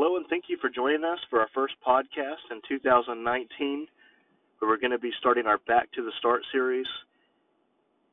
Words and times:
hello, 0.00 0.14
and 0.14 0.26
thank 0.30 0.44
you 0.46 0.56
for 0.60 0.70
joining 0.70 1.02
us 1.02 1.18
for 1.28 1.40
our 1.40 1.48
first 1.52 1.74
podcast 1.84 2.46
in 2.52 2.62
2019, 2.68 3.18
where 4.58 4.70
we're 4.70 4.78
going 4.78 4.94
to 4.94 4.98
be 4.98 5.10
starting 5.18 5.46
our 5.46 5.58
Back 5.66 5.90
to 5.90 6.04
the 6.04 6.12
Start 6.20 6.42
series. 6.52 6.86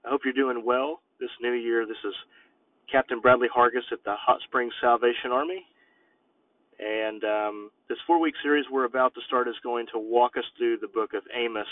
I 0.04 0.10
hope 0.10 0.22
you're 0.26 0.34
doing 0.34 0.66
well 0.66 1.02
this 1.20 1.30
new 1.44 1.52
year. 1.52 1.86
This 1.86 2.02
is 2.04 2.16
Captain 2.92 3.22
Bradley 3.22 3.50
Hargis 3.56 3.86
at 3.92 4.04
the 4.04 4.16
Hot 4.18 4.40
Springs 4.48 4.74
Salvation 4.82 5.30
Army. 5.32 5.62
And 6.80 7.24
um, 7.24 7.70
this 7.88 8.00
four 8.08 8.20
week 8.20 8.34
series 8.42 8.66
we're 8.72 8.86
about 8.86 9.14
to 9.14 9.22
start 9.28 9.48
is 9.48 9.54
going 9.62 9.86
to 9.94 10.00
walk 10.00 10.38
us 10.38 10.46
through 10.58 10.78
the 10.82 10.90
book 10.90 11.14
of 11.14 11.22
Amos, 11.38 11.70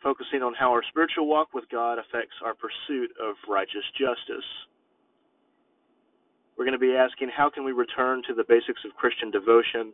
focusing 0.00 0.42
on 0.42 0.54
how 0.54 0.70
our 0.70 0.84
spiritual 0.90 1.26
walk 1.26 1.48
with 1.52 1.64
God 1.72 1.98
affects 1.98 2.38
our 2.44 2.54
pursuit 2.54 3.10
of 3.20 3.34
righteous 3.48 3.82
justice. 3.98 4.46
We're 6.64 6.70
going 6.70 6.80
to 6.80 6.86
be 6.86 6.96
asking 6.96 7.28
how 7.28 7.50
can 7.50 7.62
we 7.62 7.72
return 7.72 8.22
to 8.26 8.32
the 8.32 8.44
basics 8.48 8.80
of 8.88 8.96
Christian 8.96 9.30
devotion 9.30 9.92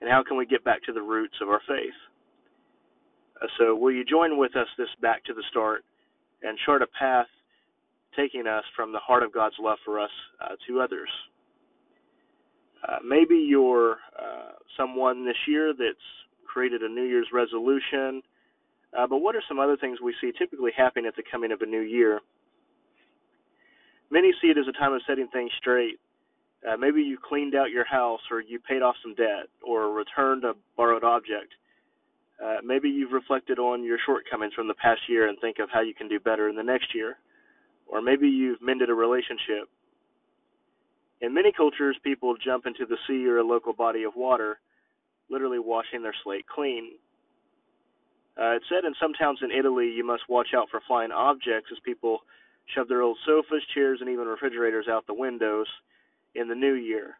and 0.00 0.10
how 0.10 0.24
can 0.26 0.36
we 0.36 0.44
get 0.44 0.64
back 0.64 0.82
to 0.86 0.92
the 0.92 1.00
roots 1.00 1.36
of 1.40 1.48
our 1.48 1.60
faith. 1.68 1.94
Uh, 3.40 3.46
so, 3.56 3.76
will 3.76 3.92
you 3.92 4.04
join 4.04 4.36
with 4.36 4.56
us 4.56 4.66
this 4.76 4.88
back 5.00 5.24
to 5.26 5.34
the 5.34 5.44
start 5.52 5.84
and 6.42 6.58
chart 6.66 6.82
a 6.82 6.88
path 6.98 7.28
taking 8.16 8.48
us 8.48 8.64
from 8.74 8.90
the 8.90 8.98
heart 8.98 9.22
of 9.22 9.32
God's 9.32 9.54
love 9.60 9.78
for 9.84 10.00
us 10.00 10.10
uh, 10.42 10.56
to 10.66 10.80
others? 10.80 11.10
Uh, 12.82 12.96
maybe 13.06 13.36
you're 13.36 13.98
uh, 14.18 14.58
someone 14.76 15.24
this 15.24 15.38
year 15.46 15.72
that's 15.78 16.08
created 16.44 16.82
a 16.82 16.88
New 16.88 17.04
Year's 17.04 17.28
resolution, 17.32 18.20
uh, 18.98 19.06
but 19.06 19.18
what 19.18 19.36
are 19.36 19.42
some 19.46 19.60
other 19.60 19.76
things 19.76 20.00
we 20.02 20.12
see 20.20 20.32
typically 20.36 20.72
happening 20.76 21.06
at 21.06 21.14
the 21.14 21.22
coming 21.30 21.52
of 21.52 21.60
a 21.60 21.66
new 21.66 21.82
year? 21.82 22.18
Many 24.10 24.32
see 24.40 24.48
it 24.48 24.58
as 24.58 24.68
a 24.68 24.72
time 24.72 24.92
of 24.92 25.02
setting 25.06 25.28
things 25.28 25.50
straight. 25.58 25.98
Uh, 26.66 26.76
maybe 26.76 27.02
you 27.02 27.18
cleaned 27.18 27.54
out 27.54 27.70
your 27.70 27.84
house, 27.84 28.20
or 28.30 28.40
you 28.40 28.58
paid 28.58 28.82
off 28.82 28.96
some 29.02 29.14
debt, 29.14 29.48
or 29.62 29.92
returned 29.92 30.44
a 30.44 30.54
borrowed 30.76 31.04
object. 31.04 31.52
Uh, 32.42 32.56
maybe 32.64 32.88
you've 32.88 33.12
reflected 33.12 33.58
on 33.58 33.84
your 33.84 33.98
shortcomings 34.04 34.54
from 34.54 34.66
the 34.68 34.74
past 34.74 35.00
year 35.08 35.28
and 35.28 35.38
think 35.40 35.58
of 35.58 35.68
how 35.72 35.80
you 35.80 35.94
can 35.94 36.08
do 36.08 36.18
better 36.18 36.48
in 36.48 36.56
the 36.56 36.62
next 36.62 36.94
year. 36.94 37.16
Or 37.86 38.00
maybe 38.00 38.28
you've 38.28 38.62
mended 38.62 38.90
a 38.90 38.94
relationship. 38.94 39.68
In 41.20 41.32
many 41.32 41.52
cultures, 41.52 41.96
people 42.02 42.34
jump 42.42 42.66
into 42.66 42.86
the 42.86 42.96
sea 43.06 43.26
or 43.26 43.38
a 43.38 43.46
local 43.46 43.72
body 43.72 44.02
of 44.02 44.12
water, 44.16 44.58
literally 45.30 45.58
washing 45.58 46.02
their 46.02 46.14
slate 46.24 46.46
clean. 46.46 46.92
Uh, 48.36 48.56
it's 48.56 48.64
said 48.68 48.84
in 48.84 48.94
some 49.00 49.12
towns 49.14 49.38
in 49.42 49.50
Italy 49.50 49.86
you 49.86 50.04
must 50.04 50.22
watch 50.28 50.48
out 50.56 50.68
for 50.70 50.80
flying 50.88 51.12
objects 51.12 51.70
as 51.70 51.78
people 51.84 52.20
shove 52.74 52.88
their 52.88 53.02
old 53.02 53.18
sofas, 53.26 53.62
chairs, 53.74 53.98
and 54.00 54.10
even 54.10 54.26
refrigerators 54.26 54.86
out 54.88 55.06
the 55.06 55.14
windows 55.14 55.66
in 56.34 56.48
the 56.48 56.54
new 56.54 56.74
year 56.74 57.16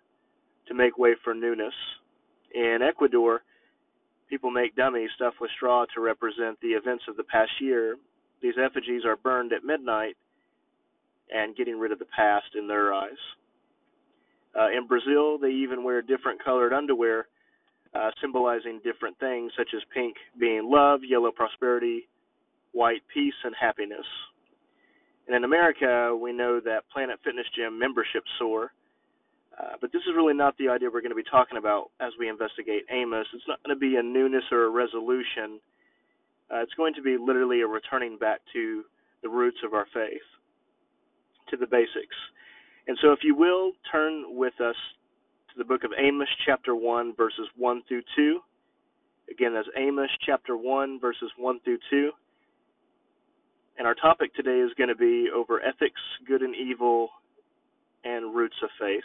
to 0.68 0.74
make 0.74 0.98
way 0.98 1.14
for 1.22 1.34
newness. 1.34 1.74
In 2.54 2.78
Ecuador, 2.82 3.42
people 4.28 4.50
make 4.50 4.76
dummies 4.76 5.10
stuffed 5.16 5.40
with 5.40 5.50
straw 5.56 5.84
to 5.94 6.00
represent 6.00 6.58
the 6.60 6.68
events 6.68 7.04
of 7.08 7.16
the 7.16 7.24
past 7.24 7.52
year. 7.60 7.96
These 8.42 8.54
effigies 8.62 9.04
are 9.04 9.16
burned 9.16 9.52
at 9.52 9.64
midnight 9.64 10.16
and 11.32 11.56
getting 11.56 11.78
rid 11.78 11.92
of 11.92 11.98
the 11.98 12.06
past 12.16 12.46
in 12.56 12.66
their 12.66 12.92
eyes. 12.92 13.10
Uh, 14.58 14.68
in 14.68 14.86
Brazil, 14.86 15.38
they 15.38 15.50
even 15.50 15.82
wear 15.82 16.00
different 16.00 16.42
colored 16.42 16.72
underwear, 16.72 17.26
uh, 17.94 18.10
symbolizing 18.20 18.80
different 18.84 19.18
things, 19.18 19.52
such 19.56 19.68
as 19.74 19.82
pink 19.92 20.16
being 20.38 20.70
love, 20.70 21.00
yellow 21.02 21.32
prosperity, 21.32 22.08
white 22.72 23.02
peace 23.12 23.34
and 23.44 23.54
happiness. 23.58 24.06
And 25.26 25.36
in 25.36 25.44
America, 25.44 26.16
we 26.20 26.32
know 26.32 26.60
that 26.60 26.84
Planet 26.92 27.18
Fitness 27.24 27.46
Gym 27.56 27.78
memberships 27.78 28.28
soar. 28.38 28.72
Uh, 29.58 29.76
but 29.80 29.92
this 29.92 30.02
is 30.02 30.14
really 30.16 30.34
not 30.34 30.56
the 30.58 30.68
idea 30.68 30.90
we're 30.92 31.00
going 31.00 31.14
to 31.14 31.16
be 31.16 31.30
talking 31.30 31.58
about 31.58 31.90
as 32.00 32.12
we 32.18 32.28
investigate 32.28 32.84
Amos. 32.90 33.26
It's 33.32 33.46
not 33.46 33.62
going 33.62 33.74
to 33.74 33.80
be 33.80 33.96
a 33.96 34.02
newness 34.02 34.44
or 34.50 34.64
a 34.64 34.70
resolution. 34.70 35.60
Uh, 36.50 36.60
it's 36.60 36.74
going 36.74 36.92
to 36.94 37.02
be 37.02 37.16
literally 37.16 37.60
a 37.62 37.66
returning 37.66 38.18
back 38.18 38.40
to 38.52 38.82
the 39.22 39.28
roots 39.28 39.58
of 39.64 39.72
our 39.72 39.86
faith, 39.94 40.26
to 41.50 41.56
the 41.56 41.66
basics. 41.66 42.16
And 42.86 42.98
so, 43.00 43.12
if 43.12 43.20
you 43.22 43.34
will, 43.34 43.72
turn 43.90 44.36
with 44.36 44.60
us 44.60 44.76
to 45.52 45.58
the 45.58 45.64
book 45.64 45.84
of 45.84 45.92
Amos, 45.96 46.28
chapter 46.44 46.74
1, 46.74 47.14
verses 47.16 47.46
1 47.56 47.82
through 47.88 48.02
2. 48.16 48.40
Again, 49.30 49.54
that's 49.54 49.68
Amos, 49.78 50.10
chapter 50.26 50.56
1, 50.56 51.00
verses 51.00 51.30
1 51.38 51.60
through 51.64 51.78
2. 51.90 52.10
And 53.76 53.86
our 53.86 53.94
topic 53.94 54.34
today 54.34 54.60
is 54.60 54.70
going 54.78 54.88
to 54.88 54.94
be 54.94 55.28
over 55.34 55.60
ethics, 55.60 56.00
good 56.26 56.42
and 56.42 56.54
evil, 56.54 57.08
and 58.04 58.34
roots 58.34 58.56
of 58.62 58.70
faith. 58.78 59.04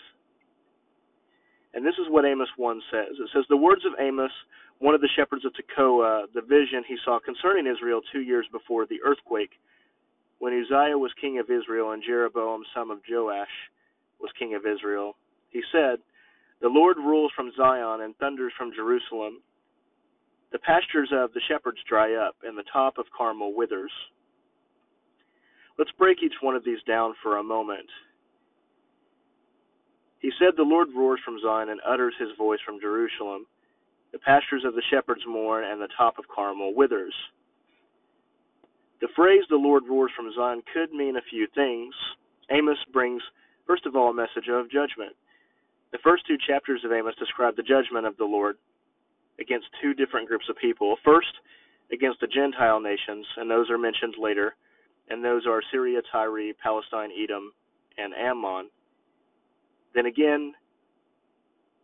And 1.73 1.85
this 1.85 1.95
is 1.99 2.07
what 2.09 2.25
Amos 2.25 2.49
1 2.57 2.81
says. 2.91 3.15
It 3.19 3.29
says, 3.33 3.45
The 3.49 3.57
words 3.57 3.81
of 3.85 3.93
Amos, 3.99 4.31
one 4.79 4.95
of 4.95 5.01
the 5.01 5.09
shepherds 5.15 5.45
of 5.45 5.53
Tekoa, 5.53 6.25
the 6.33 6.41
vision 6.41 6.83
he 6.87 6.97
saw 7.05 7.19
concerning 7.19 7.67
Israel 7.67 8.01
two 8.11 8.21
years 8.21 8.45
before 8.51 8.85
the 8.85 9.01
earthquake, 9.05 9.51
when 10.39 10.53
Uzziah 10.53 10.97
was 10.97 11.11
king 11.19 11.37
of 11.39 11.49
Israel 11.49 11.91
and 11.91 12.03
Jeroboam, 12.03 12.63
son 12.73 12.91
of 12.91 12.99
Joash, 13.09 13.53
was 14.19 14.31
king 14.39 14.55
of 14.55 14.65
Israel. 14.65 15.15
He 15.49 15.61
said, 15.71 15.99
The 16.61 16.69
Lord 16.69 16.97
rules 16.97 17.31
from 17.35 17.51
Zion 17.55 18.01
and 18.01 18.15
thunders 18.17 18.53
from 18.57 18.71
Jerusalem. 18.73 19.41
The 20.51 20.59
pastures 20.59 21.11
of 21.13 21.33
the 21.33 21.41
shepherds 21.47 21.77
dry 21.87 22.15
up, 22.15 22.35
and 22.43 22.57
the 22.57 22.63
top 22.71 22.97
of 22.97 23.05
Carmel 23.15 23.53
withers. 23.55 23.91
Let's 25.79 25.91
break 25.97 26.21
each 26.21 26.35
one 26.41 26.57
of 26.57 26.65
these 26.65 26.83
down 26.85 27.13
for 27.23 27.37
a 27.37 27.43
moment. 27.43 27.87
He 30.19 30.29
said, 30.37 30.57
The 30.57 30.63
Lord 30.63 30.89
roars 30.93 31.21
from 31.23 31.39
Zion 31.41 31.69
and 31.69 31.79
utters 31.87 32.13
his 32.19 32.35
voice 32.37 32.59
from 32.65 32.81
Jerusalem. 32.81 33.45
The 34.11 34.19
pastures 34.19 34.65
of 34.65 34.75
the 34.75 34.83
shepherds 34.91 35.21
mourn, 35.25 35.63
and 35.63 35.79
the 35.79 35.87
top 35.95 36.19
of 36.19 36.25
Carmel 36.27 36.75
withers. 36.75 37.13
The 38.99 39.07
phrase, 39.15 39.43
The 39.49 39.55
Lord 39.55 39.83
roars 39.89 40.11
from 40.17 40.29
Zion, 40.35 40.63
could 40.73 40.91
mean 40.91 41.15
a 41.15 41.29
few 41.29 41.47
things. 41.55 41.95
Amos 42.51 42.77
brings, 42.91 43.21
first 43.65 43.85
of 43.85 43.95
all, 43.95 44.09
a 44.09 44.13
message 44.13 44.51
of 44.51 44.69
judgment. 44.69 45.15
The 45.93 46.03
first 46.03 46.27
two 46.27 46.37
chapters 46.45 46.81
of 46.83 46.91
Amos 46.91 47.15
describe 47.17 47.55
the 47.55 47.63
judgment 47.63 48.05
of 48.05 48.17
the 48.17 48.25
Lord 48.25 48.57
against 49.39 49.67
two 49.81 49.93
different 49.93 50.27
groups 50.27 50.49
of 50.49 50.57
people. 50.57 50.97
First, 51.05 51.31
against 51.93 52.19
the 52.19 52.27
Gentile 52.27 52.81
nations, 52.81 53.25
and 53.37 53.49
those 53.49 53.69
are 53.69 53.77
mentioned 53.77 54.15
later 54.19 54.55
and 55.09 55.23
those 55.23 55.45
are 55.47 55.61
Syria, 55.71 56.01
Tyre, 56.11 56.53
Palestine, 56.61 57.09
Edom, 57.11 57.51
and 57.97 58.13
Ammon. 58.13 58.69
Then 59.95 60.05
again, 60.05 60.53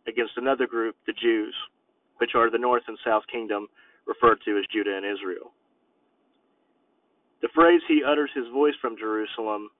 against 0.06 0.32
another 0.36 0.66
group, 0.66 0.96
the 1.06 1.12
Jews, 1.12 1.54
which 2.18 2.30
are 2.34 2.50
the 2.50 2.58
north 2.58 2.84
and 2.86 2.98
south 3.04 3.24
kingdom, 3.30 3.66
referred 4.06 4.38
to 4.44 4.58
as 4.58 4.64
Judah 4.72 4.96
and 4.96 5.04
Israel. 5.04 5.52
The 7.42 7.48
phrase, 7.54 7.80
he 7.88 8.02
utters 8.06 8.30
his 8.34 8.46
voice 8.52 8.74
from 8.80 8.96
Jerusalem, 8.98 9.70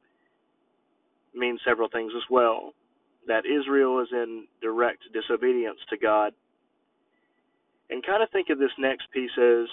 means 1.35 1.61
several 1.65 1.89
things 1.89 2.13
as 2.17 2.23
well. 2.31 2.73
That 3.27 3.45
Israel 3.47 4.01
is 4.01 4.09
in 4.13 4.47
direct 4.61 5.03
disobedience 5.13 5.79
to 5.91 5.97
God. 5.97 6.33
And 7.91 8.05
kind 8.05 8.23
of 8.23 8.31
think 8.31 8.49
of 8.51 8.59
this 8.59 8.71
next 8.79 9.11
piece 9.13 9.31
as 9.39 9.67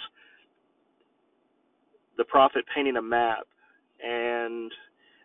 the 2.18 2.24
prophet 2.26 2.64
painting 2.74 2.98
a 2.98 3.02
map 3.02 3.48
and 4.04 4.72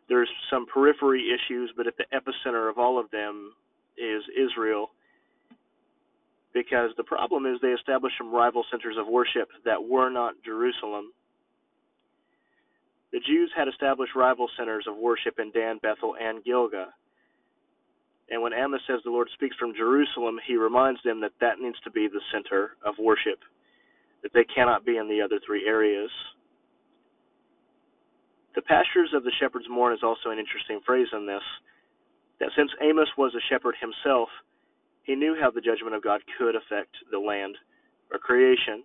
there's 0.09 0.31
some 0.51 0.67
periphery 0.67 1.29
issues, 1.29 1.71
but 1.77 1.87
at 1.87 1.95
the 1.97 2.05
epicenter 2.15 2.71
of 2.71 2.79
all 2.79 2.99
of 2.99 3.11
them 3.11 3.53
is 3.99 4.23
Israel. 4.37 4.91
Because 6.55 6.91
the 6.97 7.05
problem 7.05 7.45
is 7.45 7.59
they 7.61 7.69
established 7.69 8.17
some 8.17 8.33
rival 8.33 8.65
centers 8.71 8.97
of 8.99 9.07
worship 9.07 9.49
that 9.65 9.83
were 9.83 10.11
not 10.11 10.35
Jerusalem. 10.45 11.13
The 13.13 13.21
Jews 13.27 13.51
had 13.57 13.69
established 13.69 14.15
rival 14.15 14.49
centers 14.59 14.87
of 14.89 14.97
worship 14.97 15.39
in 15.39 15.51
Dan, 15.53 15.79
Bethel, 15.83 16.15
and 16.21 16.45
Gilgal. 16.45 16.87
And 18.31 18.43
when 18.43 18.53
Amos 18.53 18.81
says 18.87 19.01
the 19.05 19.11
Lord 19.11 19.29
speaks 19.35 19.57
from 19.57 19.75
Jerusalem, 19.75 20.39
he 20.47 20.57
reminds 20.57 21.03
them 21.03 21.21
that 21.23 21.33
that 21.41 21.61
needs 21.61 21.79
to 21.85 21.91
be 21.91 22.09
the 22.09 22.21
center 22.33 22.77
of 22.85 22.95
worship, 22.99 23.41
that 24.23 24.33
they 24.35 24.45
cannot 24.45 24.85
be 24.85 24.99
in 24.99 25.09
the 25.09 25.23
other 25.23 25.41
three 25.45 25.67
areas. 25.67 26.11
Pastures 28.69 29.17
of 29.17 29.25
the 29.25 29.33
shepherd's 29.41 29.69
mourn 29.69 29.95
is 29.95 30.05
also 30.05 30.29
an 30.29 30.39
interesting 30.39 30.81
phrase 30.85 31.09
in 31.17 31.27
this. 31.27 31.43
That 32.39 32.53
since 32.55 32.71
Amos 32.83 33.09
was 33.17 33.35
a 33.35 33.41
shepherd 33.49 33.75
himself, 33.81 34.29
he 35.03 35.17
knew 35.17 35.35
how 35.41 35.51
the 35.51 35.65
judgment 35.65 35.97
of 35.97 36.05
God 36.05 36.21
could 36.37 36.55
affect 36.55 36.93
the 37.11 37.19
land 37.19 37.57
or 38.13 38.19
creation. 38.19 38.85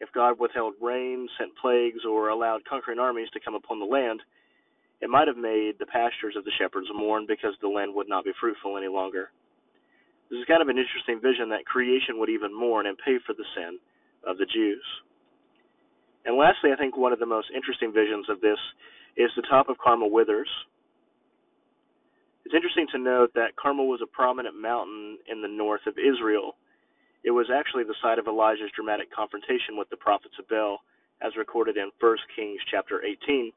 If 0.00 0.12
God 0.12 0.38
withheld 0.38 0.74
rain, 0.82 1.26
sent 1.40 1.56
plagues, 1.56 2.04
or 2.04 2.28
allowed 2.28 2.68
conquering 2.68 2.98
armies 2.98 3.32
to 3.32 3.40
come 3.40 3.54
upon 3.54 3.80
the 3.80 3.88
land, 3.88 4.20
it 5.00 5.08
might 5.08 5.28
have 5.28 5.40
made 5.40 5.80
the 5.80 5.88
pastures 5.88 6.36
of 6.36 6.44
the 6.44 6.52
shepherds 6.60 6.88
mourn 6.94 7.24
because 7.26 7.56
the 7.60 7.72
land 7.72 7.94
would 7.94 8.08
not 8.08 8.24
be 8.24 8.36
fruitful 8.38 8.76
any 8.76 8.88
longer. 8.88 9.32
This 10.30 10.38
is 10.40 10.44
kind 10.44 10.60
of 10.60 10.68
an 10.68 10.76
interesting 10.76 11.20
vision 11.24 11.48
that 11.50 11.64
creation 11.64 12.20
would 12.20 12.28
even 12.28 12.52
mourn 12.52 12.86
and 12.86 12.98
pay 13.00 13.16
for 13.24 13.32
the 13.32 13.48
sin 13.56 13.78
of 14.28 14.36
the 14.36 14.46
Jews. 14.46 14.84
And 16.26 16.36
lastly, 16.36 16.70
I 16.72 16.76
think 16.76 16.96
one 16.96 17.12
of 17.12 17.20
the 17.20 17.26
most 17.26 17.48
interesting 17.54 17.92
visions 17.92 18.28
of 18.28 18.40
this 18.40 18.58
is 19.16 19.30
the 19.36 19.42
top 19.48 19.68
of 19.68 19.78
Carmel 19.78 20.10
withers. 20.10 20.48
It's 22.44 22.54
interesting 22.54 22.86
to 22.92 22.98
note 22.98 23.32
that 23.34 23.56
Carmel 23.56 23.88
was 23.88 24.00
a 24.02 24.06
prominent 24.06 24.54
mountain 24.60 25.18
in 25.30 25.42
the 25.42 25.48
north 25.48 25.86
of 25.86 25.94
Israel. 25.98 26.54
It 27.24 27.32
was 27.32 27.50
actually 27.52 27.84
the 27.84 27.96
site 28.00 28.20
of 28.20 28.28
Elijah's 28.28 28.70
dramatic 28.76 29.10
confrontation 29.10 29.76
with 29.76 29.90
the 29.90 29.96
prophets 29.96 30.34
of 30.38 30.48
Baal, 30.48 30.78
as 31.22 31.36
recorded 31.36 31.76
in 31.76 31.90
1 31.98 32.16
Kings 32.36 32.60
chapter 32.70 33.02
18. 33.02 33.50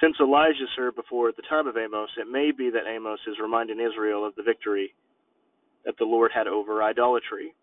Since 0.00 0.16
Elijah 0.20 0.66
served 0.76 0.96
before 0.96 1.32
the 1.32 1.46
time 1.48 1.66
of 1.66 1.76
Amos, 1.76 2.10
it 2.18 2.30
may 2.30 2.50
be 2.50 2.68
that 2.70 2.86
Amos 2.86 3.20
is 3.26 3.36
reminding 3.40 3.80
Israel 3.80 4.26
of 4.26 4.34
the 4.34 4.42
victory 4.42 4.92
that 5.84 5.96
the 5.98 6.04
Lord 6.04 6.32
had 6.34 6.48
over 6.48 6.82
idolatry. 6.82 7.54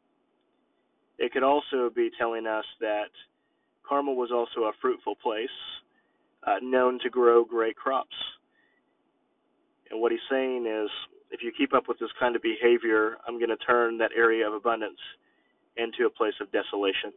It 1.19 1.33
could 1.33 1.44
also 1.44 1.91
be 1.94 2.09
telling 2.17 2.47
us 2.47 2.65
that 2.79 3.12
Carmel 3.88 4.15
was 4.15 4.31
also 4.31 4.65
a 4.65 4.74
fruitful 4.81 5.15
place, 5.21 5.50
uh, 6.45 6.55
known 6.61 6.99
to 7.03 7.09
grow 7.09 7.45
great 7.45 7.75
crops. 7.75 8.15
And 9.89 10.01
what 10.01 10.11
he's 10.11 10.21
saying 10.29 10.65
is, 10.65 10.89
if 11.31 11.41
you 11.43 11.51
keep 11.55 11.73
up 11.73 11.88
with 11.88 11.99
this 11.99 12.09
kind 12.19 12.35
of 12.35 12.41
behavior, 12.41 13.17
I'm 13.27 13.38
going 13.38 13.49
to 13.49 13.57
turn 13.57 13.97
that 13.99 14.11
area 14.15 14.47
of 14.47 14.53
abundance 14.53 14.99
into 15.77 16.05
a 16.05 16.09
place 16.09 16.33
of 16.41 16.51
desolation. 16.51 17.11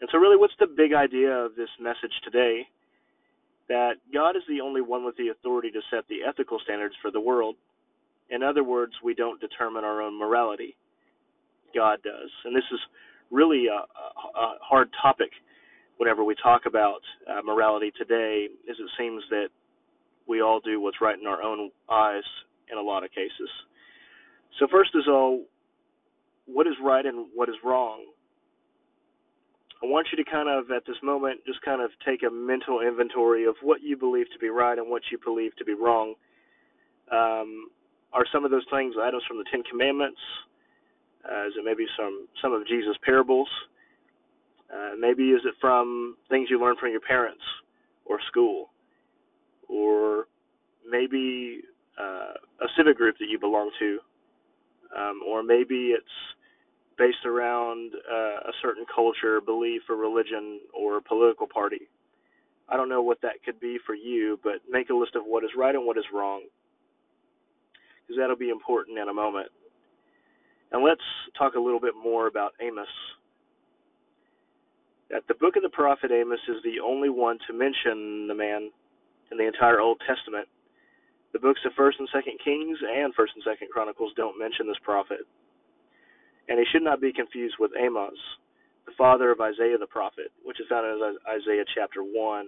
And 0.00 0.08
so, 0.12 0.18
really, 0.18 0.36
what's 0.36 0.56
the 0.60 0.66
big 0.66 0.92
idea 0.92 1.30
of 1.30 1.56
this 1.56 1.70
message 1.80 2.12
today? 2.24 2.68
That 3.68 3.94
God 4.12 4.36
is 4.36 4.42
the 4.48 4.60
only 4.60 4.80
one 4.80 5.04
with 5.04 5.16
the 5.16 5.28
authority 5.28 5.70
to 5.72 5.80
set 5.90 6.06
the 6.08 6.22
ethical 6.28 6.58
standards 6.62 6.94
for 7.02 7.10
the 7.10 7.20
world. 7.20 7.56
In 8.30 8.42
other 8.42 8.62
words, 8.62 8.92
we 9.02 9.14
don't 9.14 9.40
determine 9.40 9.84
our 9.84 10.02
own 10.02 10.18
morality. 10.18 10.76
God 11.74 11.98
does. 12.04 12.30
And 12.44 12.54
this 12.54 12.64
is 12.72 12.78
really 13.30 13.66
a, 13.66 13.74
a, 13.74 14.38
a 14.38 14.58
hard 14.62 14.88
topic 15.02 15.30
whenever 15.98 16.24
we 16.24 16.34
talk 16.42 16.62
about 16.66 17.00
uh, 17.28 17.42
morality 17.42 17.92
today, 17.96 18.48
is 18.68 18.76
it 18.78 18.90
seems 18.98 19.22
that 19.30 19.48
we 20.26 20.40
all 20.40 20.60
do 20.60 20.80
what's 20.80 21.00
right 21.00 21.18
in 21.18 21.26
our 21.26 21.42
own 21.42 21.70
eyes 21.90 22.24
in 22.70 22.78
a 22.78 22.82
lot 22.82 23.04
of 23.04 23.10
cases. 23.10 23.48
So, 24.58 24.66
first 24.70 24.90
is 24.94 25.04
all, 25.08 25.44
what 26.46 26.66
is 26.66 26.74
right 26.82 27.04
and 27.04 27.26
what 27.34 27.48
is 27.48 27.56
wrong? 27.64 28.06
I 29.82 29.86
want 29.86 30.08
you 30.10 30.22
to 30.22 30.30
kind 30.30 30.48
of, 30.48 30.70
at 30.70 30.86
this 30.86 30.96
moment, 31.02 31.40
just 31.46 31.60
kind 31.62 31.82
of 31.82 31.90
take 32.04 32.22
a 32.22 32.30
mental 32.30 32.80
inventory 32.80 33.44
of 33.44 33.56
what 33.62 33.82
you 33.82 33.96
believe 33.96 34.26
to 34.32 34.38
be 34.38 34.48
right 34.48 34.78
and 34.78 34.88
what 34.88 35.02
you 35.10 35.18
believe 35.22 35.54
to 35.56 35.64
be 35.64 35.74
wrong. 35.74 36.14
Um, 37.12 37.68
are 38.12 38.24
some 38.32 38.44
of 38.44 38.50
those 38.50 38.64
things 38.72 38.94
items 39.00 39.22
from 39.28 39.36
the 39.36 39.44
Ten 39.50 39.62
Commandments? 39.62 40.18
Uh, 41.24 41.46
is 41.46 41.52
it 41.58 41.64
maybe 41.64 41.84
some 41.96 42.26
some 42.40 42.52
of 42.52 42.66
Jesus' 42.66 42.96
parables? 43.04 43.48
Uh, 44.72 44.96
maybe 44.98 45.30
is 45.30 45.42
it 45.44 45.54
from 45.60 46.16
things 46.28 46.48
you 46.50 46.60
learned 46.60 46.78
from 46.78 46.90
your 46.90 47.00
parents 47.00 47.42
or 48.04 48.18
school? 48.28 48.70
or 49.68 50.26
maybe 50.88 51.60
uh, 52.00 52.34
a 52.60 52.68
civic 52.76 52.96
group 52.96 53.16
that 53.18 53.28
you 53.28 53.38
belong 53.38 53.70
to, 53.78 53.98
um, 54.96 55.20
or 55.26 55.42
maybe 55.42 55.92
it's 55.96 56.04
based 56.98 57.26
around 57.26 57.92
uh, 58.10 58.48
a 58.48 58.52
certain 58.62 58.84
culture, 58.94 59.40
belief, 59.40 59.82
or 59.88 59.96
religion, 59.96 60.60
or 60.72 61.00
political 61.00 61.46
party. 61.46 61.88
I 62.68 62.76
don't 62.76 62.88
know 62.88 63.02
what 63.02 63.20
that 63.22 63.42
could 63.44 63.60
be 63.60 63.78
for 63.86 63.94
you, 63.94 64.40
but 64.42 64.54
make 64.68 64.90
a 64.90 64.94
list 64.94 65.14
of 65.14 65.22
what 65.24 65.44
is 65.44 65.50
right 65.56 65.74
and 65.74 65.86
what 65.86 65.98
is 65.98 66.04
wrong, 66.12 66.42
because 68.02 68.18
that'll 68.18 68.36
be 68.36 68.50
important 68.50 68.98
in 68.98 69.08
a 69.08 69.14
moment. 69.14 69.48
And 70.72 70.82
let's 70.82 71.02
talk 71.38 71.54
a 71.54 71.60
little 71.60 71.80
bit 71.80 71.94
more 72.02 72.26
about 72.26 72.52
Amos. 72.60 72.88
That 75.10 75.22
the 75.28 75.34
book 75.34 75.54
of 75.56 75.62
the 75.62 75.70
prophet 75.70 76.10
Amos 76.10 76.40
is 76.48 76.62
the 76.64 76.80
only 76.80 77.10
one 77.10 77.38
to 77.46 77.52
mention 77.52 78.26
the 78.26 78.34
man 78.34 78.70
in 79.30 79.38
the 79.38 79.46
entire 79.46 79.80
Old 79.80 80.00
Testament. 80.06 80.48
The 81.32 81.38
books 81.38 81.60
of 81.64 81.72
First 81.74 81.98
and 82.00 82.08
Second 82.12 82.38
Kings 82.42 82.78
and 82.82 83.14
First 83.14 83.34
and 83.34 83.44
Second 83.44 83.68
Chronicles 83.70 84.12
don't 84.16 84.38
mention 84.38 84.66
this 84.66 84.80
prophet, 84.82 85.20
and 86.48 86.58
he 86.58 86.64
should 86.72 86.82
not 86.82 87.00
be 87.00 87.12
confused 87.12 87.56
with 87.58 87.72
Amos, 87.78 88.18
the 88.86 88.96
father 88.96 89.30
of 89.30 89.40
Isaiah 89.40 89.78
the 89.78 89.86
prophet, 89.86 90.32
which 90.44 90.60
is 90.60 90.66
found 90.68 90.86
in 90.86 91.18
Isaiah 91.28 91.64
chapter 91.74 92.02
one. 92.02 92.46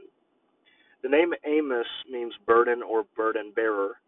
The 1.03 1.09
name 1.09 1.35
Amos 1.45 1.87
means 2.11 2.33
burden 2.47 2.83
or 2.83 3.05
burden 3.15 3.53
bearer, 3.55 4.01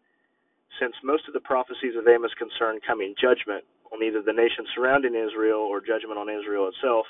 since 0.79 0.95
most 1.03 1.27
of 1.27 1.33
the 1.33 1.45
prophecies 1.45 1.95
of 1.95 2.07
Amos 2.07 2.33
concern 2.35 2.79
coming 2.85 3.13
judgment 3.21 3.63
on 3.93 4.03
either 4.03 4.21
the 4.21 4.33
nation 4.33 4.65
surrounding 4.75 5.15
Israel 5.15 5.59
or 5.59 5.79
judgment 5.79 6.17
on 6.17 6.27
Israel 6.27 6.67
itself. 6.67 7.05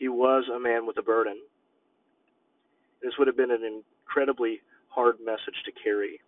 He 0.00 0.08
was 0.08 0.48
a 0.48 0.58
man 0.58 0.86
with 0.86 0.96
a 0.96 1.02
burden. 1.02 1.36
This 3.02 3.12
would 3.18 3.28
have 3.28 3.36
been 3.36 3.50
an 3.50 3.60
incredibly 3.62 4.60
hard 4.88 5.16
message 5.22 5.60
to 5.66 5.72
carry. 5.84 6.18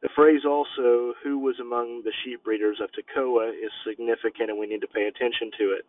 The 0.00 0.14
phrase 0.14 0.44
also, 0.46 1.14
who 1.24 1.40
was 1.40 1.58
among 1.60 2.02
the 2.04 2.12
sheep 2.22 2.44
breeders 2.44 2.78
of 2.80 2.90
Tekoa, 2.92 3.50
is 3.50 3.72
significant 3.84 4.48
and 4.48 4.58
we 4.58 4.66
need 4.66 4.80
to 4.82 4.86
pay 4.86 5.10
attention 5.10 5.50
to 5.58 5.72
it. 5.72 5.84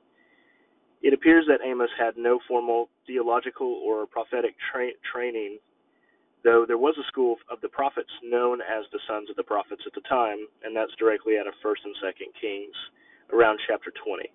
It 1.04 1.14
appears 1.14 1.46
that 1.48 1.62
Amos 1.64 1.92
had 1.96 2.18
no 2.18 2.40
formal 2.48 2.90
theological 3.06 3.80
or 3.86 4.08
prophetic 4.08 4.56
tra- 4.72 4.98
training, 5.14 5.60
though 6.44 6.66
there 6.66 6.80
was 6.80 6.98
a 6.98 7.06
school 7.08 7.36
of 7.52 7.62
the 7.62 7.70
prophets 7.70 8.10
known 8.24 8.62
as 8.62 8.86
the 8.92 9.00
sons 9.08 9.30
of 9.30 9.36
the 9.36 9.44
prophets 9.44 9.84
at 9.86 9.94
the 9.94 10.02
time, 10.10 10.48
and 10.64 10.76
that's 10.76 10.96
directly 10.98 11.38
out 11.38 11.46
of 11.46 11.54
1st 11.64 11.86
and 11.86 11.96
2nd 12.02 12.34
Kings, 12.42 12.76
around 13.32 13.60
chapter 13.68 13.92
20. 13.92 14.32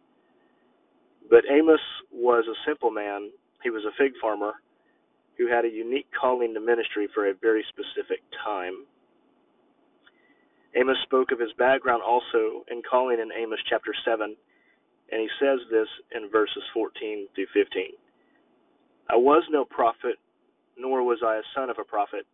But 1.30 1.44
Amos 1.48 1.80
was 2.12 2.44
a 2.50 2.58
simple 2.66 2.90
man. 2.90 3.30
He 3.62 3.70
was 3.70 3.84
a 3.84 3.94
fig 3.96 4.12
farmer 4.20 4.54
who 5.38 5.46
had 5.46 5.64
a 5.64 5.70
unique 5.70 6.08
calling 6.18 6.52
to 6.54 6.60
ministry 6.60 7.08
for 7.14 7.30
a 7.30 7.34
very 7.40 7.64
specific 7.70 8.20
time. 8.44 8.84
Amos 10.74 10.98
spoke 11.04 11.30
of 11.32 11.38
his 11.38 11.52
background 11.56 12.02
also 12.02 12.64
in 12.70 12.82
calling 12.88 13.18
in 13.20 13.30
Amos 13.32 13.60
chapter 13.68 13.92
7, 14.04 14.36
and 15.12 15.20
he 15.20 15.28
says 15.40 15.60
this 15.70 15.88
in 16.14 16.30
verses 16.30 16.62
14 16.74 17.26
through 17.34 17.46
15. 17.54 17.94
I 19.08 19.16
was 19.16 19.42
no 19.50 19.64
prophet, 19.64 20.16
nor 20.76 21.02
was 21.02 21.18
I 21.24 21.36
a 21.36 21.42
son 21.54 21.70
of 21.70 21.78
a 21.80 21.84
prophet, 21.84 22.26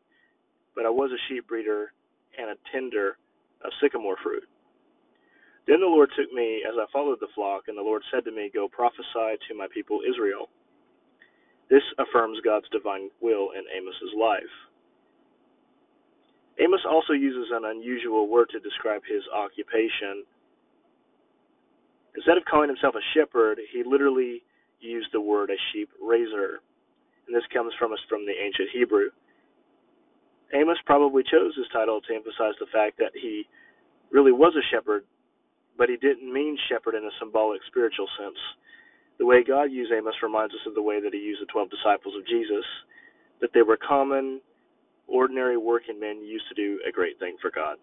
but 0.75 0.84
I 0.84 0.90
was 0.90 1.10
a 1.12 1.20
sheep 1.28 1.48
breeder 1.48 1.93
and 2.38 2.50
a 2.50 2.56
tender 2.72 3.16
of 3.64 3.72
sycamore 3.81 4.16
fruit. 4.22 4.44
Then 5.67 5.81
the 5.81 5.87
Lord 5.87 6.11
took 6.17 6.33
me 6.33 6.63
as 6.67 6.75
I 6.79 6.87
followed 6.93 7.19
the 7.21 7.33
flock, 7.35 7.65
and 7.67 7.77
the 7.77 7.83
Lord 7.83 8.03
said 8.13 8.25
to 8.25 8.33
me, 8.33 8.51
Go 8.55 8.69
prophesy 8.69 9.39
to 9.49 9.55
my 9.58 9.67
people 9.73 10.01
Israel. 10.06 10.49
This 11.69 11.82
affirms 11.99 12.39
God's 12.44 12.69
divine 12.70 13.11
will 13.20 13.51
in 13.51 13.67
Amos's 13.77 14.15
life. 14.17 14.55
Amos 16.58 16.81
also 16.89 17.13
uses 17.13 17.51
an 17.53 17.65
unusual 17.67 18.29
word 18.29 18.49
to 18.51 18.61
describe 18.61 19.03
his 19.05 19.23
occupation. 19.35 20.25
Instead 22.15 22.39
of 22.39 22.44
calling 22.46 22.69
himself 22.70 22.94
a 22.94 23.05
shepherd, 23.13 23.58
he 23.73 23.82
literally 23.85 24.43
used 24.81 25.08
the 25.13 25.20
word 25.20 25.51
a 25.51 25.58
sheep 25.73 25.91
raiser. 26.01 26.63
And 27.27 27.35
this 27.35 27.44
comes 27.53 27.75
from 27.79 27.93
us 27.93 27.99
from 28.08 28.25
the 28.25 28.32
ancient 28.32 28.70
Hebrew. 28.73 29.11
Amos 30.55 30.79
probably 30.87 31.25
chose 31.25 31.53
this 31.58 31.67
title 31.73 32.01
to 32.01 32.15
emphasize 32.15 32.55
the 32.61 32.70
fact 32.73 32.99
that 32.99 33.11
he 33.20 33.44
really 34.11 34.32
was 34.32 34.55
a 34.55 34.63
shepherd, 34.70 35.05
but 35.77 35.89
he 35.89 35.97
didn't 35.97 36.33
mean 36.33 36.56
shepherd 36.69 36.95
in 36.95 37.05
a 37.05 37.19
symbolic 37.19 37.61
spiritual 37.67 38.09
sense. 38.19 38.39
The 39.19 39.27
way 39.27 39.43
God 39.43 39.73
used 39.73 39.93
Amos 39.93 40.15
reminds 40.23 40.55
us 40.55 40.67
of 40.67 40.75
the 40.75 40.83
way 40.83 41.01
that 41.01 41.15
he 41.15 41.21
used 41.21 41.41
the 41.41 41.47
12 41.47 41.71
disciples 41.71 42.15
of 42.17 42.27
Jesus, 42.27 42.65
that 43.41 43.51
they 43.55 43.63
were 43.63 43.79
common, 43.79 44.41
ordinary 45.06 45.56
working 45.56 45.99
men 45.99 46.25
used 46.25 46.49
to 46.49 46.55
do 46.55 46.81
a 46.87 46.93
great 46.93 47.19
thing 47.19 47.37
for 47.41 47.51
God. 47.51 47.77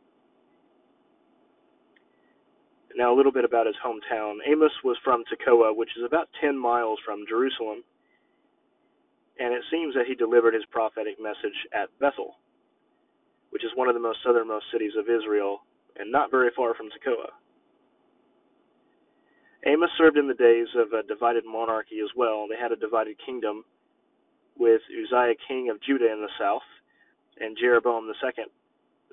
Now, 2.95 3.11
a 3.11 3.17
little 3.17 3.31
bit 3.31 3.45
about 3.45 3.65
his 3.65 3.75
hometown. 3.83 4.37
Amos 4.45 4.71
was 4.83 4.97
from 5.03 5.23
Tekoa, 5.25 5.75
which 5.75 5.89
is 5.97 6.03
about 6.05 6.29
10 6.41 6.57
miles 6.57 6.99
from 7.03 7.25
Jerusalem, 7.27 7.83
and 9.39 9.51
it 9.51 9.63
seems 9.71 9.95
that 9.95 10.05
he 10.05 10.13
delivered 10.13 10.53
his 10.53 10.65
prophetic 10.69 11.19
message 11.19 11.57
at 11.73 11.89
Bethel, 11.99 12.35
which 13.49 13.63
is 13.63 13.71
one 13.73 13.87
of 13.87 13.95
the 13.95 13.99
most 13.99 14.19
southernmost 14.23 14.65
cities 14.71 14.93
of 14.97 15.09
Israel 15.09 15.61
and 15.97 16.11
not 16.11 16.29
very 16.29 16.49
far 16.55 16.75
from 16.75 16.89
Tekoa. 16.89 17.33
Amos 19.65 19.89
served 19.97 20.17
in 20.17 20.27
the 20.27 20.33
days 20.33 20.67
of 20.75 20.91
a 20.91 21.03
divided 21.07 21.45
monarchy 21.45 21.99
as 22.03 22.09
well. 22.15 22.47
They 22.49 22.59
had 22.59 22.71
a 22.71 22.75
divided 22.75 23.15
kingdom 23.25 23.63
with 24.57 24.81
Uzziah 24.91 25.35
king 25.47 25.69
of 25.69 25.81
Judah 25.81 26.11
in 26.11 26.21
the 26.21 26.29
south 26.37 26.67
and 27.39 27.57
Jeroboam 27.57 28.05
II, 28.07 28.45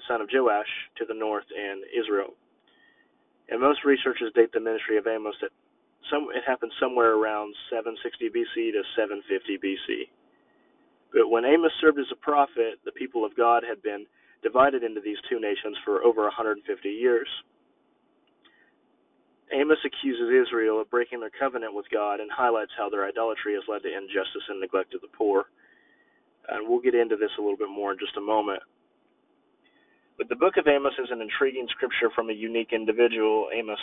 son 0.08 0.20
of 0.20 0.28
Joash, 0.32 0.68
to 0.98 1.04
the 1.06 1.14
north 1.14 1.46
in 1.56 1.82
Israel. 1.94 2.34
And 3.48 3.60
most 3.60 3.84
researchers 3.84 4.32
date 4.34 4.52
the 4.52 4.60
ministry 4.60 4.98
of 4.98 5.06
Amos 5.06 5.34
that 5.40 5.50
some 6.10 6.28
it 6.34 6.42
happened 6.46 6.72
somewhere 6.80 7.14
around 7.14 7.54
760 7.70 8.30
BC 8.30 8.72
to 8.72 8.82
750 8.96 9.58
BC. 9.58 10.08
But 11.12 11.28
when 11.30 11.44
Amos 11.44 11.72
served 11.80 11.98
as 11.98 12.10
a 12.12 12.16
prophet, 12.16 12.78
the 12.84 12.92
people 12.92 13.24
of 13.24 13.36
God 13.36 13.62
had 13.66 13.82
been 13.82 14.06
divided 14.42 14.82
into 14.82 15.00
these 15.00 15.18
two 15.28 15.38
nations 15.38 15.76
for 15.84 16.02
over 16.02 16.22
150 16.22 16.62
years. 16.88 17.28
Amos 19.52 19.78
accuses 19.84 20.30
Israel 20.30 20.80
of 20.80 20.90
breaking 20.90 21.20
their 21.20 21.34
covenant 21.34 21.74
with 21.74 21.86
God 21.90 22.20
and 22.20 22.30
highlights 22.30 22.72
how 22.76 22.88
their 22.88 23.06
idolatry 23.06 23.54
has 23.54 23.64
led 23.68 23.82
to 23.82 23.90
injustice 23.90 24.46
and 24.48 24.60
neglect 24.60 24.94
of 24.94 25.00
the 25.00 25.10
poor. 25.16 25.46
And 26.48 26.68
we'll 26.68 26.80
get 26.80 26.94
into 26.94 27.16
this 27.16 27.30
a 27.38 27.42
little 27.42 27.58
bit 27.58 27.70
more 27.70 27.92
in 27.92 27.98
just 27.98 28.16
a 28.16 28.20
moment. 28.20 28.62
But 30.18 30.28
the 30.28 30.36
book 30.36 30.56
of 30.56 30.68
Amos 30.68 30.94
is 30.98 31.10
an 31.10 31.20
intriguing 31.20 31.66
scripture 31.70 32.10
from 32.14 32.30
a 32.30 32.34
unique 32.34 32.72
individual, 32.72 33.48
Amos, 33.52 33.80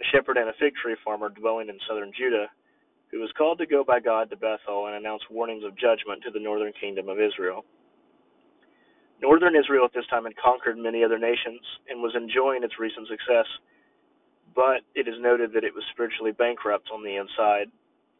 a 0.00 0.04
shepherd 0.10 0.36
and 0.36 0.48
a 0.48 0.56
fig 0.58 0.74
tree 0.80 0.96
farmer 1.04 1.28
dwelling 1.28 1.68
in 1.68 1.78
southern 1.86 2.12
Judah, 2.16 2.46
who 3.10 3.20
was 3.20 3.32
called 3.36 3.58
to 3.58 3.66
go 3.66 3.84
by 3.84 4.00
God 4.00 4.30
to 4.30 4.36
Bethel 4.36 4.86
and 4.86 4.96
announce 4.96 5.22
warnings 5.30 5.64
of 5.64 5.76
judgment 5.76 6.22
to 6.24 6.30
the 6.30 6.40
northern 6.40 6.72
kingdom 6.80 7.08
of 7.08 7.20
Israel. 7.20 7.64
Northern 9.20 9.56
Israel 9.56 9.84
at 9.84 9.92
this 9.92 10.06
time 10.08 10.24
had 10.24 10.36
conquered 10.36 10.78
many 10.78 11.02
other 11.02 11.18
nations 11.18 11.60
and 11.90 12.00
was 12.00 12.14
enjoying 12.14 12.62
its 12.62 12.78
recent 12.78 13.08
success, 13.08 13.46
but 14.54 14.82
it 14.94 15.08
is 15.08 15.14
noted 15.20 15.52
that 15.52 15.64
it 15.64 15.74
was 15.74 15.84
spiritually 15.92 16.32
bankrupt 16.32 16.88
on 16.92 17.02
the 17.02 17.16
inside, 17.16 17.68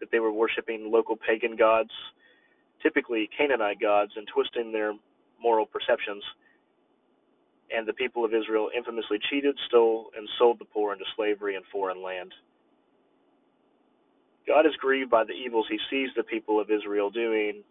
that 0.00 0.10
they 0.10 0.20
were 0.20 0.32
worshiping 0.32 0.90
local 0.90 1.16
pagan 1.16 1.56
gods, 1.56 1.90
typically 2.82 3.28
Canaanite 3.36 3.80
gods, 3.80 4.12
and 4.16 4.26
twisting 4.28 4.72
their 4.72 4.92
moral 5.40 5.66
perceptions 5.66 6.22
and 7.74 7.86
the 7.86 7.92
people 7.92 8.24
of 8.24 8.32
Israel 8.34 8.70
infamously 8.74 9.18
cheated, 9.30 9.56
stole, 9.68 10.10
and 10.16 10.28
sold 10.38 10.58
the 10.58 10.64
poor 10.64 10.92
into 10.92 11.04
slavery 11.16 11.54
in 11.54 11.62
foreign 11.70 12.02
land. 12.02 12.32
God 14.46 14.64
is 14.64 14.72
grieved 14.80 15.10
by 15.10 15.24
the 15.24 15.32
evils 15.32 15.66
he 15.68 15.78
sees 15.90 16.08
the 16.16 16.22
people 16.22 16.58
of 16.60 16.70
Israel 16.70 17.10
doing, 17.10 17.62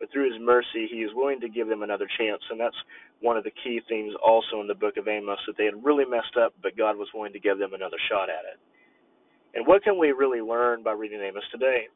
but 0.00 0.10
through 0.10 0.32
his 0.32 0.40
mercy, 0.40 0.88
he 0.90 1.02
is 1.02 1.12
willing 1.14 1.40
to 1.40 1.48
give 1.48 1.68
them 1.68 1.82
another 1.82 2.08
chance. 2.18 2.42
And 2.50 2.58
that's 2.58 2.76
one 3.20 3.36
of 3.36 3.44
the 3.44 3.52
key 3.64 3.80
themes 3.88 4.14
also 4.24 4.60
in 4.60 4.66
the 4.66 4.74
book 4.74 4.96
of 4.96 5.08
Amos 5.08 5.38
that 5.46 5.56
they 5.56 5.64
had 5.64 5.84
really 5.84 6.04
messed 6.04 6.36
up, 6.40 6.54
but 6.62 6.76
God 6.76 6.96
was 6.96 7.08
willing 7.14 7.32
to 7.32 7.40
give 7.40 7.58
them 7.58 7.74
another 7.74 7.96
shot 8.10 8.28
at 8.28 8.44
it. 8.44 8.58
And 9.54 9.66
what 9.66 9.82
can 9.82 9.98
we 9.98 10.12
really 10.12 10.40
learn 10.40 10.82
by 10.82 10.92
reading 10.92 11.20
Amos 11.20 11.44
today? 11.50 11.88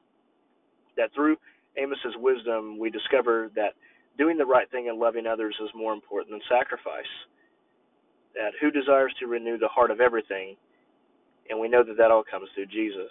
That 0.97 1.13
through 1.15 1.37
Amos's 1.77 2.17
wisdom, 2.19 2.79
we 2.79 2.91
discover 2.91 3.51
that 3.55 3.75
doing 4.19 4.39
the 4.39 4.47
right 4.47 4.71
thing 4.71 4.89
and 4.89 4.99
loving 4.99 5.27
others 5.27 5.57
is 5.63 5.71
more 5.75 5.93
important 5.93 6.31
than 6.31 6.41
sacrifice 6.49 7.13
that 8.35 8.53
who 8.61 8.71
desires 8.71 9.13
to 9.19 9.27
renew 9.27 9.59
the 9.59 9.69
heart 9.69 9.91
of 9.91 10.01
everything, 10.01 10.57
and 11.49 11.59
we 11.59 11.69
know 11.69 11.83
that 11.83 11.97
that 11.97 12.11
all 12.11 12.25
comes 12.29 12.49
through 12.55 12.67
Jesus. 12.67 13.11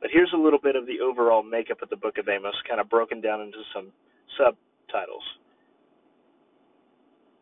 But 0.00 0.10
here's 0.12 0.32
a 0.34 0.36
little 0.36 0.58
bit 0.58 0.76
of 0.76 0.86
the 0.86 1.00
overall 1.00 1.42
makeup 1.42 1.80
of 1.82 1.88
the 1.88 1.96
book 1.96 2.18
of 2.18 2.28
Amos, 2.28 2.54
kind 2.68 2.80
of 2.80 2.90
broken 2.90 3.20
down 3.22 3.40
into 3.40 3.58
some 3.74 3.90
subtitles. 4.36 5.24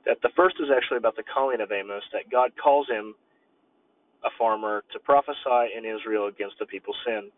That 0.07 0.19
the 0.23 0.31
first 0.35 0.57
is 0.59 0.69
actually 0.75 0.99
about 0.99 1.17
the 1.17 1.23
calling 1.23 1.61
of 1.61 1.71
Amos, 1.71 2.03
that 2.13 2.31
God 2.31 2.51
calls 2.63 2.89
him 2.89 3.15
a 4.25 4.31
farmer 4.39 4.83
to 4.93 4.99
prophesy 4.99 5.75
in 5.77 5.85
Israel 5.85 6.27
against 6.27 6.59
the 6.59 6.67
people's 6.67 6.99
sin, 7.07 7.31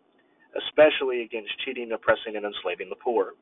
especially 0.56 1.22
against 1.22 1.52
cheating, 1.64 1.92
oppressing, 1.92 2.36
and 2.36 2.44
enslaving 2.44 2.88
the 2.88 2.96
poor. 2.96 3.32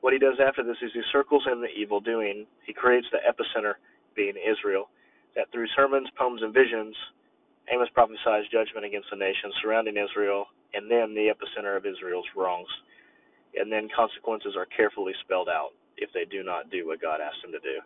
What 0.00 0.12
he 0.12 0.18
does 0.18 0.36
after 0.38 0.62
this 0.62 0.76
is 0.82 0.92
he 0.92 1.02
circles 1.12 1.44
in 1.50 1.60
the 1.60 1.72
evil 1.72 2.00
doing. 2.00 2.46
He 2.66 2.72
creates 2.72 3.06
the 3.10 3.18
epicenter, 3.24 3.74
being 4.14 4.34
Israel, 4.36 4.88
that 5.34 5.50
through 5.52 5.66
sermons, 5.74 6.08
poems, 6.16 6.42
and 6.42 6.54
visions, 6.54 6.94
Amos 7.72 7.88
prophesies 7.92 8.48
judgment 8.52 8.86
against 8.86 9.10
the 9.10 9.16
nations 9.16 9.52
surrounding 9.60 9.96
Israel, 9.96 10.46
and 10.74 10.90
then 10.90 11.14
the 11.14 11.32
epicenter 11.32 11.76
of 11.76 11.84
Israel's 11.84 12.28
wrongs. 12.36 12.68
And 13.56 13.72
then 13.72 13.88
consequences 13.94 14.54
are 14.56 14.66
carefully 14.66 15.12
spelled 15.24 15.48
out 15.48 15.72
if 15.96 16.10
they 16.12 16.24
do 16.24 16.42
not 16.42 16.70
do 16.70 16.86
what 16.86 17.00
God 17.00 17.20
asked 17.20 17.42
them 17.42 17.52
to 17.52 17.60
do. 17.60 17.80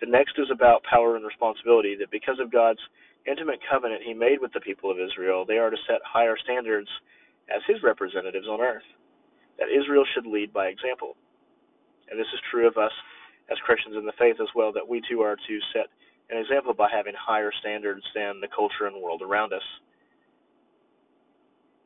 The 0.00 0.10
next 0.10 0.34
is 0.38 0.50
about 0.50 0.82
power 0.82 1.16
and 1.16 1.24
responsibility, 1.24 1.96
that 2.00 2.10
because 2.10 2.38
of 2.40 2.50
God's 2.50 2.80
intimate 3.26 3.60
covenant 3.70 4.02
he 4.04 4.14
made 4.14 4.40
with 4.40 4.52
the 4.52 4.60
people 4.60 4.90
of 4.90 4.98
Israel, 4.98 5.44
they 5.46 5.58
are 5.58 5.70
to 5.70 5.76
set 5.86 6.02
higher 6.04 6.36
standards 6.42 6.88
as 7.48 7.62
his 7.66 7.82
representatives 7.82 8.46
on 8.48 8.60
earth 8.60 8.86
that 9.58 9.68
Israel 9.68 10.04
should 10.14 10.26
lead 10.26 10.52
by 10.52 10.66
example. 10.66 11.14
And 12.10 12.18
this 12.18 12.26
is 12.34 12.40
true 12.50 12.66
of 12.66 12.76
us 12.76 12.92
as 13.50 13.58
Christians 13.64 13.96
in 13.96 14.06
the 14.06 14.16
faith 14.18 14.36
as 14.40 14.48
well, 14.54 14.72
that 14.72 14.88
we 14.88 15.02
too 15.08 15.20
are 15.20 15.36
to 15.36 15.58
set 15.72 15.86
an 16.30 16.38
example 16.38 16.74
by 16.74 16.88
having 16.90 17.14
higher 17.18 17.52
standards 17.60 18.02
than 18.14 18.40
the 18.40 18.48
culture 18.48 18.86
and 18.86 19.00
world 19.02 19.22
around 19.22 19.52
us. 19.52 19.66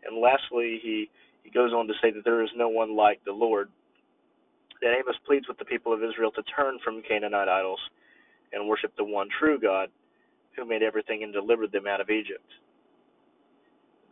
And 0.04 0.20
lastly, 0.20 0.78
he, 0.82 1.10
he 1.42 1.50
goes 1.50 1.72
on 1.72 1.86
to 1.88 1.94
say 2.00 2.10
that 2.12 2.24
there 2.24 2.42
is 2.42 2.50
no 2.56 2.68
one 2.68 2.94
like 2.94 3.20
the 3.24 3.32
Lord. 3.32 3.68
That 4.82 4.94
Amos 4.94 5.16
pleads 5.26 5.48
with 5.48 5.58
the 5.58 5.64
people 5.64 5.92
of 5.92 6.02
Israel 6.02 6.30
to 6.32 6.42
turn 6.42 6.78
from 6.84 7.02
Canaanite 7.02 7.48
idols 7.48 7.80
and 8.52 8.68
worship 8.68 8.92
the 8.96 9.04
one 9.04 9.28
true 9.38 9.58
God 9.58 9.88
who 10.56 10.64
made 10.64 10.82
everything 10.82 11.22
and 11.22 11.32
delivered 11.32 11.72
them 11.72 11.86
out 11.86 12.00
of 12.00 12.10
Egypt 12.10 12.44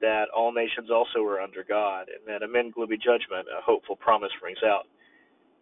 that 0.01 0.27
all 0.37 0.53
nations 0.53 0.91
also 0.91 1.25
are 1.25 1.41
under 1.41 1.65
God, 1.67 2.09
and 2.09 2.21
that 2.27 2.43
amid 2.43 2.75
gloomy 2.75 2.99
judgment, 2.99 3.49
a 3.49 3.63
hopeful 3.63 3.97
promise 3.97 4.31
rings 4.43 4.59
out 4.63 4.85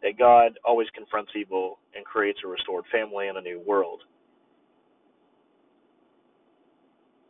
that 0.03 0.19
God 0.19 0.59
always 0.65 0.89
confronts 0.97 1.31
evil 1.37 1.79
and 1.95 2.05
creates 2.05 2.41
a 2.45 2.49
restored 2.49 2.85
family 2.91 3.29
and 3.29 3.39
a 3.39 3.41
new 3.41 3.61
world. 3.61 4.01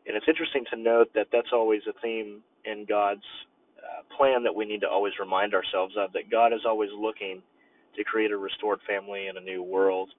And 0.07 0.17
it's 0.17 0.27
interesting 0.27 0.65
to 0.73 0.79
note 0.79 1.11
that 1.15 1.27
that's 1.31 1.53
always 1.53 1.83
a 1.87 1.93
theme 2.01 2.41
in 2.65 2.87
God's 2.89 3.29
uh, 3.77 4.17
plan 4.17 4.43
that 4.45 4.55
we 4.55 4.65
need 4.65 4.81
to 4.81 4.89
always 4.89 5.13
remind 5.21 5.53
ourselves 5.53 5.95
of 5.99 6.15
that 6.15 6.31
God 6.31 6.55
is 6.55 6.65
always 6.67 6.91
looking 6.99 7.43
to 7.97 8.05
create 8.05 8.31
a 8.31 8.37
restored 8.37 8.81
family 8.87 9.27
and 9.29 9.39
a 9.39 9.41
new 9.41 9.63
world, 9.63 10.11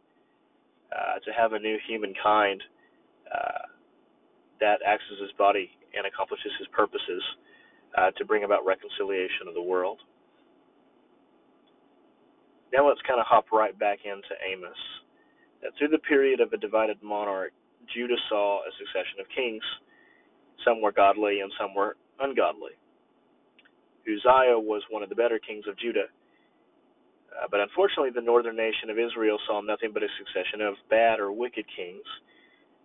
uh, 0.92 1.20
to 1.26 1.32
have 1.32 1.54
a 1.54 1.60
new 1.60 1.78
humankind 1.88 2.62
uh, 3.34 3.66
that 4.60 4.80
acts 4.86 5.04
as 5.12 5.20
his 5.20 5.32
body 5.38 5.70
and 5.96 6.06
accomplishes 6.06 6.52
his 6.60 6.68
purposes 6.70 7.24
uh, 7.98 8.12
to 8.18 8.26
bring 8.26 8.44
about 8.44 8.66
reconciliation 8.66 9.48
of 9.48 9.54
the 9.54 9.62
world. 9.62 10.00
Now 12.74 12.88
let's 12.88 13.02
kind 13.08 13.20
of 13.20 13.28
hop 13.28 13.52
right 13.52 13.78
back 13.78 14.00
into 14.06 14.34
Amos. 14.42 14.78
That 15.62 15.72
through 15.78 15.90
the 15.90 16.00
period 16.00 16.42
of 16.42 16.52
a 16.54 16.58
divided 16.58 16.98
monarch, 17.04 17.54
Judah 17.94 18.18
saw 18.30 18.62
a 18.62 18.72
succession 18.80 19.20
of 19.22 19.28
kings. 19.36 19.64
Some 20.66 20.82
were 20.82 20.92
godly 20.92 21.42
and 21.42 21.52
some 21.60 21.76
were 21.76 21.98
ungodly. 22.20 22.74
Uzziah 24.08 24.60
was 24.60 24.82
one 24.90 25.04
of 25.04 25.10
the 25.10 25.16
better 25.16 25.40
kings 25.40 25.66
of 25.68 25.78
Judah. 25.78 26.10
Uh, 27.34 27.48
but 27.50 27.60
unfortunately, 27.60 28.12
the 28.14 28.22
northern 28.22 28.56
nation 28.56 28.90
of 28.90 28.98
Israel 29.00 29.38
saw 29.48 29.62
nothing 29.62 29.92
but 29.94 30.04
a 30.04 30.12
succession 30.18 30.62
of 30.62 30.76
bad 30.90 31.20
or 31.20 31.32
wicked 31.32 31.66
kings 31.76 32.06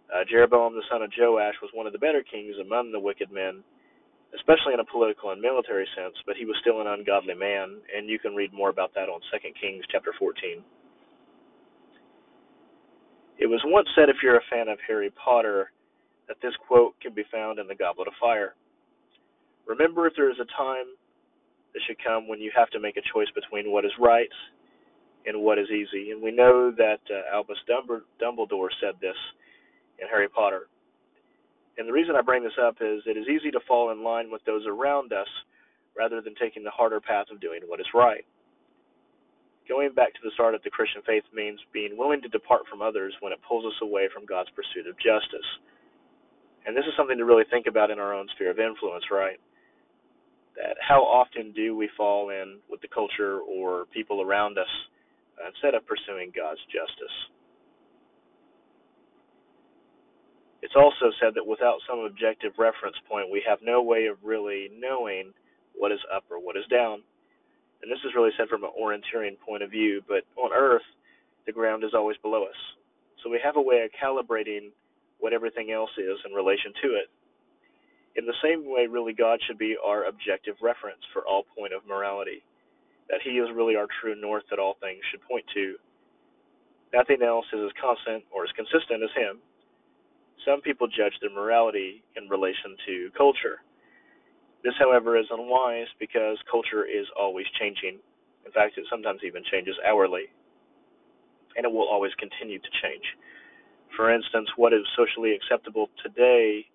uh, 0.09 0.25
Jeroboam 0.29 0.75
the 0.75 0.89
son 0.91 1.03
of 1.03 1.13
Joash 1.17 1.55
was 1.61 1.71
one 1.75 1.87
of 1.87 1.93
the 1.93 1.99
better 1.99 2.23
kings 2.25 2.57
among 2.61 2.93
the 2.93 3.01
wicked 3.01 3.31
men, 3.31 3.63
especially 4.35 4.73
in 4.73 4.81
a 4.81 4.89
political 4.89 5.31
and 5.31 5.41
military 5.41 5.87
sense, 5.97 6.17
but 6.27 6.37
he 6.37 6.47
was 6.47 6.57
still 6.61 6.81
an 6.81 6.87
ungodly 6.87 7.35
man, 7.35 7.77
and 7.95 8.09
you 8.09 8.19
can 8.19 8.35
read 8.35 8.53
more 8.53 8.71
about 8.71 8.95
that 8.95 9.09
on 9.09 9.21
2 9.21 9.39
Kings 9.61 9.85
chapter 9.93 10.15
14. 10.19 10.65
It 13.39 13.47
was 13.47 13.61
once 13.67 13.89
said, 13.95 14.09
if 14.09 14.17
you're 14.23 14.39
a 14.39 14.51
fan 14.51 14.69
of 14.69 14.79
Harry 14.89 15.11
Potter, 15.13 15.71
that 16.27 16.41
this 16.43 16.57
quote 16.67 16.99
can 17.01 17.15
be 17.15 17.25
found 17.31 17.59
in 17.59 17.69
the 17.69 17.75
Goblet 17.75 18.09
of 18.09 18.15
Fire. 18.21 18.55
Remember, 19.67 20.07
if 20.07 20.15
there 20.17 20.31
is 20.31 20.41
a 20.41 20.49
time 20.57 20.89
should 21.87 22.03
come 22.03 22.29
when 22.29 22.41
you 22.41 22.51
have 22.57 22.71
to 22.71 22.81
make 22.81 22.97
a 22.97 23.03
choice 23.13 23.29
between 23.35 23.73
what 23.73 23.85
is 23.85 23.93
right 23.99 24.31
and 25.27 25.43
what 25.43 25.59
is 25.59 25.69
easy. 25.71 26.11
And 26.11 26.23
we 26.23 26.31
know 26.31 26.71
that 26.77 27.01
uh, 27.11 27.35
Albus 27.35 27.59
Dumbledore 27.69 28.73
said 28.81 28.95
this 29.01 29.17
in 29.99 30.09
Harry 30.09 30.29
Potter. 30.29 30.69
And 31.77 31.87
the 31.87 31.93
reason 31.93 32.17
I 32.17 32.23
bring 32.23 32.43
this 32.43 32.59
up 32.61 32.77
is 32.81 33.03
it 33.07 33.17
is 33.17 33.29
easy 33.29 33.51
to 33.51 33.61
fall 33.69 33.93
in 33.93 34.03
line 34.03 34.31
with 34.31 34.45
those 34.45 34.67
around 34.67 35.13
us 35.13 35.29
rather 35.97 36.21
than 36.21 36.35
taking 36.35 36.65
the 36.65 36.71
harder 36.71 37.01
path 37.01 37.27
of 37.31 37.41
doing 37.41 37.61
what 37.67 37.81
is 37.81 37.87
right. 37.95 38.25
Going 39.69 39.93
back 39.93 40.15
to 40.15 40.25
the 40.25 40.33
start 40.33 40.55
of 40.55 40.63
the 40.63 40.71
Christian 40.71 41.03
faith 41.07 41.25
means 41.35 41.61
being 41.73 41.97
willing 41.97 42.23
to 42.23 42.29
depart 42.29 42.63
from 42.71 42.81
others 42.81 43.15
when 43.21 43.33
it 43.33 43.39
pulls 43.47 43.67
us 43.67 43.79
away 43.83 44.09
from 44.13 44.25
God's 44.25 44.51
pursuit 44.57 44.89
of 44.89 44.97
justice. 44.97 45.47
And 46.67 46.77
this 46.77 46.87
is 46.87 46.97
something 46.97 47.19
to 47.19 47.25
really 47.25 47.45
think 47.51 47.67
about 47.67 47.91
in 47.91 47.99
our 47.99 48.15
own 48.15 48.27
sphere 48.35 48.51
of 48.51 48.59
influence, 48.59 49.05
right? 49.11 49.39
That 50.59 50.77
how 50.83 51.03
often 51.03 51.53
do 51.53 51.77
we 51.77 51.89
fall 51.97 52.31
in 52.31 52.59
with 52.69 52.81
the 52.83 52.89
culture 52.89 53.39
or 53.41 53.87
people 53.95 54.23
around 54.23 54.59
us 54.59 54.71
instead 55.47 55.75
of 55.75 55.87
pursuing 55.87 56.33
God's 56.35 56.61
justice? 56.67 57.15
It's 60.63 60.75
also 60.75 61.15
said 61.23 61.35
that 61.39 61.47
without 61.47 61.79
some 61.89 62.01
objective 62.01 62.59
reference 62.59 62.97
point, 63.09 63.31
we 63.31 63.43
have 63.47 63.61
no 63.63 63.83
way 63.83 64.07
of 64.07 64.19
really 64.25 64.69
knowing 64.75 65.33
what 65.77 65.93
is 65.93 66.03
up 66.13 66.25
or 66.29 66.43
what 66.43 66.57
is 66.57 66.67
down. 66.67 67.03
And 67.81 67.91
this 67.91 68.03
is 68.05 68.11
really 68.17 68.35
said 68.37 68.49
from 68.49 68.65
an 68.65 68.75
orienteering 68.75 69.39
point 69.39 69.63
of 69.63 69.71
view, 69.71 70.03
but 70.09 70.27
on 70.35 70.51
Earth, 70.53 70.83
the 71.47 71.53
ground 71.53 71.85
is 71.85 71.95
always 71.95 72.17
below 72.19 72.43
us. 72.43 72.59
So 73.23 73.31
we 73.31 73.41
have 73.43 73.57
a 73.57 73.63
way 73.63 73.87
of 73.87 73.95
calibrating 73.95 74.75
what 75.21 75.33
everything 75.33 75.71
else 75.71 75.91
is 75.97 76.19
in 76.27 76.33
relation 76.33 76.73
to 76.83 76.89
it. 76.99 77.07
In 78.19 78.27
the 78.27 78.35
same 78.43 78.67
way, 78.67 78.89
really, 78.91 79.15
God 79.15 79.39
should 79.47 79.59
be 79.59 79.77
our 79.79 80.05
objective 80.05 80.57
reference 80.61 81.01
for 81.13 81.23
all 81.25 81.47
point 81.57 81.73
of 81.73 81.87
morality. 81.87 82.43
That 83.09 83.23
He 83.23 83.39
is 83.39 83.49
really 83.55 83.77
our 83.77 83.87
true 84.03 84.21
north 84.21 84.43
that 84.51 84.59
all 84.59 84.75
things 84.83 85.01
should 85.11 85.23
point 85.23 85.47
to. 85.55 85.77
Nothing 86.93 87.23
else 87.23 87.47
is 87.53 87.61
as 87.65 87.71
constant 87.81 88.25
or 88.35 88.43
as 88.43 88.51
consistent 88.59 89.05
as 89.05 89.15
Him. 89.15 89.39
Some 90.45 90.61
people 90.63 90.89
judge 90.89 91.15
their 91.21 91.31
morality 91.31 92.03
in 92.17 92.29
relation 92.29 92.75
to 92.87 93.11
culture. 93.17 93.63
This, 94.65 94.75
however, 94.81 95.17
is 95.17 95.31
unwise 95.31 95.87
because 96.01 96.39
culture 96.51 96.85
is 96.85 97.07
always 97.17 97.47
changing, 97.61 98.01
In 98.45 98.51
fact, 98.51 98.79
it 98.79 98.87
sometimes 98.91 99.21
even 99.23 99.45
changes 99.45 99.77
hourly, 99.87 100.27
and 101.57 101.65
it 101.65 101.71
will 101.71 101.87
always 101.87 102.13
continue 102.19 102.59
to 102.59 102.71
change. 102.83 103.05
For 103.95 104.11
instance, 104.11 104.49
what 104.57 104.73
is 104.73 104.83
socially 104.97 105.35
acceptable 105.35 105.89
today 106.03 106.67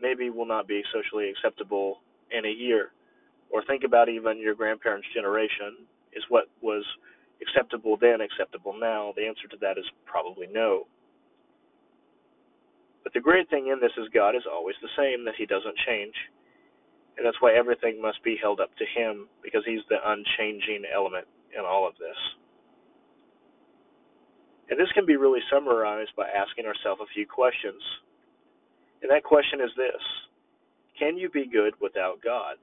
maybe 0.00 0.30
will 0.30 0.46
not 0.46 0.68
be 0.68 0.82
socially 0.92 1.30
acceptable 1.30 2.00
in 2.30 2.44
a 2.44 2.50
year. 2.50 2.90
Or 3.50 3.62
think 3.64 3.84
about 3.84 4.08
even 4.08 4.38
your 4.38 4.54
grandparents' 4.54 5.06
generation. 5.14 5.86
Is 6.12 6.24
what 6.28 6.46
was 6.62 6.84
acceptable 7.42 7.96
then 8.00 8.20
acceptable 8.20 8.74
now? 8.78 9.12
The 9.16 9.26
answer 9.26 9.48
to 9.50 9.56
that 9.60 9.78
is 9.78 9.84
probably 10.06 10.46
no. 10.50 10.86
But 13.02 13.12
the 13.12 13.20
great 13.20 13.50
thing 13.50 13.68
in 13.68 13.80
this 13.80 13.92
is 13.98 14.08
God 14.14 14.34
is 14.34 14.46
always 14.50 14.76
the 14.80 14.94
same, 14.96 15.24
that 15.26 15.34
He 15.36 15.44
doesn't 15.44 15.76
change. 15.86 16.14
And 17.16 17.26
that's 17.26 17.40
why 17.40 17.54
everything 17.54 18.00
must 18.00 18.22
be 18.24 18.36
held 18.40 18.60
up 18.60 18.70
to 18.78 18.86
Him, 18.86 19.28
because 19.42 19.62
He's 19.66 19.82
the 19.88 19.98
unchanging 20.04 20.84
element 20.92 21.26
in 21.56 21.64
all 21.64 21.86
of 21.86 21.94
this. 21.98 22.16
And 24.70 24.80
this 24.80 24.90
can 24.94 25.04
be 25.04 25.16
really 25.16 25.42
summarized 25.52 26.16
by 26.16 26.26
asking 26.28 26.64
ourselves 26.64 27.02
a 27.02 27.12
few 27.12 27.26
questions. 27.26 27.82
And 29.04 29.12
that 29.12 29.22
question 29.22 29.60
is 29.60 29.70
this 29.76 30.00
Can 30.98 31.18
you 31.18 31.28
be 31.28 31.46
good 31.46 31.74
without 31.80 32.24
God? 32.24 32.56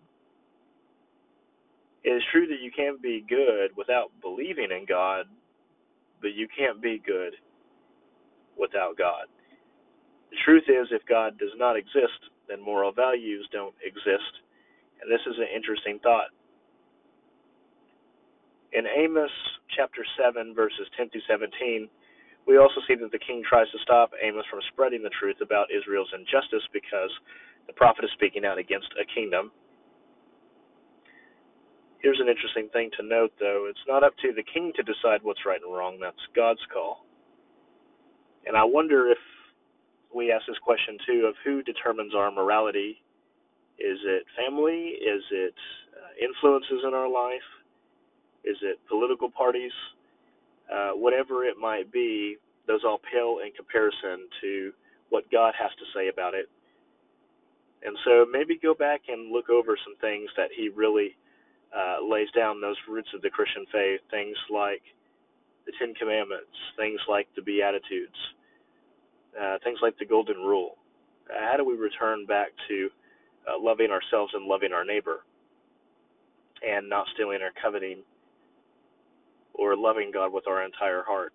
It 2.03 2.10
is 2.10 2.24
true 2.31 2.48
that 2.48 2.62
you 2.65 2.71
can 2.75 2.98
be 3.00 3.24
good 3.29 3.69
without 3.77 4.10
believing 4.21 4.71
in 4.71 4.88
God, 4.89 5.25
but 6.19 6.33
you 6.33 6.48
can't 6.57 6.81
be 6.81 7.00
good 7.05 7.33
without 8.57 8.98
God. 8.98 9.29
The 10.31 10.38
truth 10.43 10.63
is, 10.67 10.88
if 10.89 11.05
God 11.05 11.38
does 11.38 11.53
not 11.57 11.77
exist, 11.77 12.33
then 12.50 12.60
moral 12.60 12.91
values 12.91 13.48
don't 13.51 13.75
exist. 13.86 14.41
And 15.00 15.12
this 15.12 15.21
is 15.29 15.38
an 15.38 15.48
interesting 15.53 16.00
thought. 16.01 16.33
In 18.74 18.86
Amos 18.88 19.29
chapter 19.77 20.01
7, 20.17 20.55
verses 20.55 20.88
10 20.98 21.10
through 21.12 21.21
17, 21.29 21.88
we 22.48 22.57
also 22.57 22.81
see 22.88 22.95
that 22.95 23.12
the 23.12 23.19
king 23.19 23.43
tries 23.48 23.69
to 23.71 23.79
stop 23.83 24.12
Amos 24.21 24.45
from 24.50 24.60
spreading 24.74 25.03
the 25.03 25.13
truth 25.19 25.38
about 25.41 25.67
Israel's 25.69 26.12
injustice 26.13 26.65
because 26.74 27.12
the 27.67 27.74
prophet 27.74 28.05
is 28.05 28.12
speaking 28.13 28.45
out 28.45 28.57
against 28.57 28.89
a 29.00 29.05
kingdom. 29.13 29.51
Here's 32.01 32.19
an 32.19 32.27
interesting 32.27 32.67
thing 32.74 32.89
to 32.98 33.05
note, 33.05 33.31
though. 33.39 33.67
It's 33.69 33.86
not 33.88 34.03
up 34.03 34.17
to 34.25 34.33
the 34.33 34.43
king 34.43 34.74
to 34.75 34.83
decide 34.83 35.21
what's 35.21 35.45
right 35.45 35.62
and 35.62 35.74
wrong. 35.74 36.00
That's 36.01 36.17
God's 36.36 36.65
call. 36.74 37.05
And 38.45 38.57
I 38.57 38.63
wonder 38.63 39.07
if 39.12 39.21
we 40.13 40.31
ask 40.31 40.45
this 40.48 40.57
question, 40.65 40.98
too, 41.05 41.25
of 41.29 41.36
who 41.45 41.62
determines 41.62 42.15
our 42.15 42.31
morality. 42.31 43.03
Is 43.77 44.00
it 44.03 44.24
family? 44.36 44.98
Is 44.98 45.24
it 45.31 45.53
uh, 45.93 46.25
influences 46.25 46.81
in 46.88 46.93
our 46.95 47.07
life? 47.07 47.45
Is 48.43 48.57
it 48.63 48.79
political 48.89 49.29
parties? 49.29 49.71
Uh, 50.72 50.92
whatever 50.92 51.44
it 51.44 51.58
might 51.58 51.92
be, 51.92 52.38
those 52.68 52.82
all 52.86 53.00
pale 53.12 53.40
in 53.46 53.51
comparison 53.51 54.28
to 54.40 54.72
what 55.10 55.30
God 55.32 55.54
has 55.60 55.72
to 55.72 55.86
say 55.94 56.08
about 56.08 56.34
it. 56.34 56.48
And 57.84 57.98
so 58.06 58.25
maybe 58.32 58.58
go 58.62 58.74
back 58.74 59.01
and 59.10 59.32
look 59.32 59.50
over 59.50 59.75
some 59.84 59.98
things 60.00 60.30
that 60.38 60.50
He 60.56 60.70
really 60.70 61.18
uh, 61.75 61.98
lays 62.08 62.30
down 62.36 62.62
those 62.62 62.78
roots 62.88 63.10
of 63.16 63.22
the 63.22 63.30
Christian 63.30 63.66
faith, 63.72 64.00
things 64.10 64.38
like 64.50 64.84
the 65.66 65.74
Ten 65.80 65.94
Commandments, 65.96 66.56
things 66.78 67.00
like 67.10 67.28
the 67.36 67.42
Beatitudes, 67.42 68.18
uh, 69.40 69.58
things 69.63 69.80
like 69.82 69.98
the 69.98 70.06
Golden 70.06 70.38
Rule. 70.38 70.78
Uh, 71.30 71.51
how 71.51 71.58
do 71.58 71.66
we 71.66 71.75
return 71.75 72.25
back 72.25 72.50
to 72.68 72.90
uh, 73.50 73.60
loving 73.60 73.89
ourselves 73.91 74.32
and 74.36 74.45
loving 74.45 74.74
our 74.74 74.86
neighbor, 74.86 75.26
and 76.62 76.88
not 76.88 77.08
stealing 77.13 77.41
or 77.41 77.52
coveting 77.62 78.04
or 79.54 79.76
loving 79.76 80.12
God 80.14 80.34
with 80.34 80.48
our 80.48 80.64
entire 80.64 81.04
heart, 81.04 81.34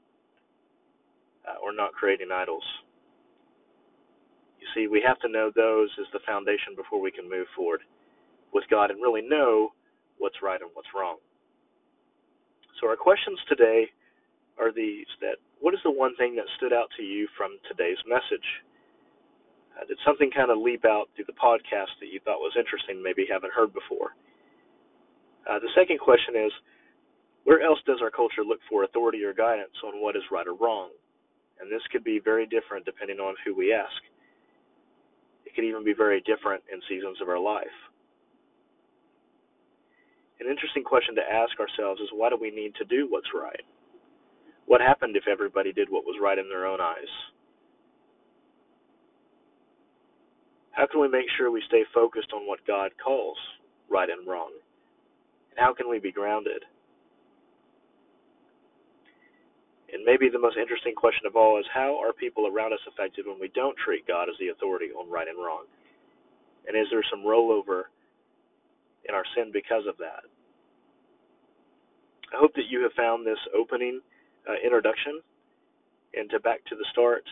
uh, 1.47 1.59
or 1.63 1.75
not 1.75 1.93
creating 1.93 2.29
idols. 2.33 2.65
You 4.61 4.67
see, 4.75 4.89
we 4.89 5.03
have 5.07 5.19
to 5.21 5.29
know 5.29 5.51
those 5.55 5.91
as 6.01 6.07
the 6.13 6.21
foundation 6.27 6.75
before 6.75 7.01
we 7.01 7.11
can 7.11 7.29
move 7.29 7.47
forward 7.55 7.81
with 8.53 8.65
God 8.71 8.91
and 8.91 9.01
really 9.01 9.23
know 9.23 9.71
what's 10.19 10.43
right 10.43 10.61
and 10.61 10.71
what's 10.75 10.89
wrong. 10.97 11.19
So, 12.81 12.89
our 12.89 12.97
questions 12.97 13.39
today 13.49 13.89
are 14.59 14.73
these 14.73 15.07
that 15.21 15.37
what 15.61 15.75
is 15.75 15.81
the 15.85 15.91
one 15.91 16.17
thing 16.17 16.37
that 16.37 16.45
stood 16.57 16.73
out 16.73 16.89
to 16.97 17.03
you 17.03 17.29
from 17.37 17.57
today's 17.69 18.01
message? 18.09 18.45
Uh, 19.77 19.85
did 19.85 19.99
something 20.05 20.31
kind 20.33 20.51
of 20.51 20.59
leap 20.59 20.85
out 20.85 21.09
through 21.15 21.29
the 21.29 21.37
podcast 21.37 21.93
that 22.01 22.09
you 22.09 22.21
thought 22.25 22.41
was 22.41 22.57
interesting, 22.57 23.03
maybe 23.03 23.29
haven't 23.29 23.53
heard 23.53 23.73
before? 23.73 24.17
Uh, 25.45 25.61
the 25.61 25.69
second 25.77 26.01
question 26.01 26.35
is 26.35 26.53
where 27.47 27.63
else 27.63 27.79
does 27.87 28.03
our 28.03 28.11
culture 28.11 28.43
look 28.43 28.59
for 28.69 28.83
authority 28.83 29.23
or 29.23 29.33
guidance 29.33 29.79
on 29.87 30.03
what 30.03 30.17
is 30.17 30.23
right 30.33 30.49
or 30.49 30.55
wrong? 30.59 30.91
And 31.61 31.71
this 31.71 31.83
could 31.93 32.03
be 32.03 32.19
very 32.19 32.45
different 32.45 32.85
depending 32.85 33.19
on 33.19 33.37
who 33.45 33.55
we 33.55 33.73
ask. 33.73 34.03
It 35.47 35.55
could 35.55 35.65
even 35.65 35.85
be 35.85 35.95
very 35.95 36.21
different 36.27 36.65
in 36.73 36.83
seasons 36.89 37.19
of 37.23 37.29
our 37.29 37.39
life. 37.39 37.79
An 40.41 40.51
interesting 40.51 40.83
question 40.83 41.15
to 41.15 41.23
ask 41.23 41.55
ourselves 41.63 42.01
is 42.01 42.11
why 42.13 42.31
do 42.31 42.37
we 42.37 42.51
need 42.51 42.75
to 42.83 42.85
do 42.85 43.07
what's 43.09 43.31
right? 43.33 43.63
What 44.67 44.81
happened 44.81 45.17
if 45.17 45.29
everybody 45.31 45.73
did 45.73 45.89
what 45.89 46.05
was 46.05 46.19
right 46.21 46.39
in 46.39 46.49
their 46.49 46.67
own 46.67 46.81
eyes? 46.81 47.13
How 50.73 50.89
can 50.91 51.01
we 51.01 51.09
make 51.09 51.31
sure 51.39 51.53
we 51.53 51.63
stay 51.69 51.85
focused 51.95 52.33
on 52.35 52.43
what 52.45 52.67
God 52.67 52.91
calls 53.03 53.39
right 53.89 54.11
and 54.11 54.27
wrong? 54.27 54.51
And 55.51 55.65
how 55.65 55.73
can 55.73 55.89
we 55.89 56.01
be 56.01 56.11
grounded? 56.11 56.65
And 59.92 60.05
maybe 60.05 60.29
the 60.29 60.38
most 60.38 60.57
interesting 60.57 60.94
question 60.94 61.27
of 61.27 61.37
all 61.37 61.59
is 61.59 61.66
how 61.72 61.99
are 62.03 62.12
people 62.12 62.46
around 62.46 62.72
us 62.72 62.83
affected 62.88 63.27
when 63.27 63.38
we 63.38 63.49
don't 63.55 63.77
treat 63.79 64.07
God 64.07 64.29
as 64.29 64.35
the 64.40 64.49
authority 64.49 64.90
on 64.90 65.09
right 65.11 65.29
and 65.29 65.38
wrong? 65.38 65.64
And 66.66 66.77
is 66.77 66.88
there 66.90 67.05
some 67.11 67.22
rollover 67.22 67.87
in 69.09 69.14
our 69.14 69.25
sin 69.37 69.51
because 69.53 69.87
of 69.87 69.96
that? 69.99 70.27
I 72.35 72.38
hope 72.38 72.55
that 72.55 72.66
you 72.68 72.83
have 72.83 72.92
found 72.99 73.25
this 73.25 73.38
opening 73.55 74.01
uh, 74.49 74.59
introduction 74.64 75.22
into 76.14 76.40
Back 76.40 76.64
to 76.66 76.75
the 76.75 76.85
Start 76.90 77.22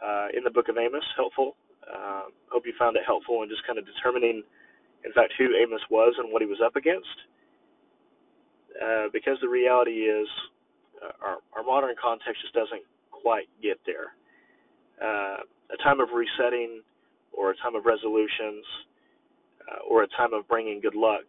uh, 0.00 0.28
in 0.32 0.42
the 0.44 0.50
book 0.50 0.68
of 0.68 0.78
Amos 0.78 1.04
helpful. 1.16 1.56
Uh, 1.84 2.32
hope 2.48 2.64
you 2.64 2.72
found 2.78 2.96
it 2.96 3.02
helpful 3.04 3.42
in 3.42 3.48
just 3.48 3.66
kind 3.66 3.78
of 3.78 3.84
determining, 3.84 4.42
in 5.04 5.12
fact, 5.12 5.34
who 5.36 5.52
Amos 5.60 5.82
was 5.90 6.14
and 6.18 6.32
what 6.32 6.40
he 6.40 6.48
was 6.48 6.60
up 6.64 6.76
against. 6.76 7.28
Uh, 8.80 9.12
because 9.12 9.36
the 9.42 9.48
reality 9.48 10.08
is, 10.08 10.26
our, 11.24 11.38
our 11.56 11.62
modern 11.62 11.94
context 12.00 12.42
just 12.42 12.54
doesn't 12.54 12.82
quite 13.10 13.48
get 13.62 13.78
there. 13.86 14.14
Uh, 15.00 15.42
a 15.72 15.76
time 15.82 16.00
of 16.00 16.08
resetting, 16.14 16.82
or 17.32 17.50
a 17.50 17.56
time 17.56 17.74
of 17.74 17.86
resolutions, 17.86 18.64
uh, 19.66 19.88
or 19.88 20.02
a 20.02 20.08
time 20.08 20.34
of 20.34 20.46
bringing 20.48 20.80
good 20.80 20.94
luck, 20.94 21.24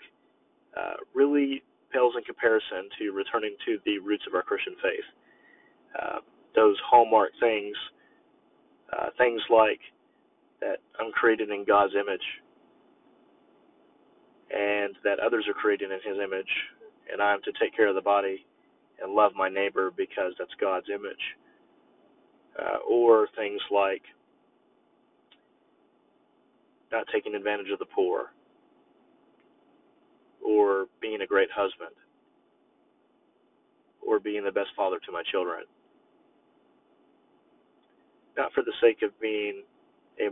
uh, 0.77 0.99
really 1.13 1.63
pales 1.91 2.13
in 2.17 2.23
comparison 2.23 2.89
to 2.99 3.11
returning 3.11 3.55
to 3.65 3.77
the 3.85 3.99
roots 3.99 4.23
of 4.27 4.35
our 4.35 4.43
Christian 4.43 4.75
faith. 4.81 5.07
Uh, 5.99 6.19
those 6.55 6.75
hallmark 6.89 7.31
things, 7.39 7.75
uh, 8.91 9.09
things 9.17 9.41
like 9.49 9.79
that 10.59 10.77
I'm 10.99 11.11
created 11.11 11.49
in 11.49 11.65
God's 11.65 11.93
image, 11.93 12.25
and 14.51 14.95
that 15.03 15.19
others 15.19 15.45
are 15.47 15.53
created 15.53 15.91
in 15.91 15.99
His 16.03 16.17
image, 16.21 16.49
and 17.11 17.21
I 17.21 17.33
am 17.33 17.41
to 17.43 17.51
take 17.59 17.75
care 17.75 17.87
of 17.87 17.95
the 17.95 18.01
body 18.01 18.45
and 19.01 19.13
love 19.13 19.31
my 19.35 19.49
neighbor 19.49 19.91
because 19.95 20.33
that's 20.37 20.53
God's 20.59 20.87
image. 20.89 21.23
Uh, 22.59 22.77
or 22.87 23.27
things 23.35 23.59
like 23.71 24.03
not 26.91 27.07
taking 27.11 27.33
advantage 27.33 27.71
of 27.73 27.79
the 27.79 27.85
poor, 27.85 28.25
or 30.45 30.85
being 31.01 31.21
a 31.21 31.25
great 31.25 31.49
husband, 31.49 31.89
or 34.05 34.19
being 34.19 34.43
the 34.43 34.51
best 34.51 34.69
father 34.75 34.99
to 35.03 35.11
my 35.11 35.23
children. 35.31 35.63
Not 38.37 38.53
for 38.53 38.61
the 38.63 38.73
sake 38.79 39.01
of 39.01 39.19
being 39.19 39.63
a 40.19 40.29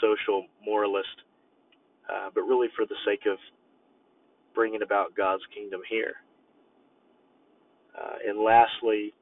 social 0.00 0.46
moralist, 0.64 1.24
uh, 2.08 2.30
but 2.34 2.42
really 2.42 2.68
for 2.74 2.86
the 2.86 2.96
sake 3.06 3.26
of 3.30 3.36
bringing 4.54 4.80
about 4.82 5.14
God's 5.14 5.42
kingdom 5.54 5.82
here. 5.90 6.14
Uh, 7.96 8.16
and 8.28 8.38
lastly, 8.38 9.12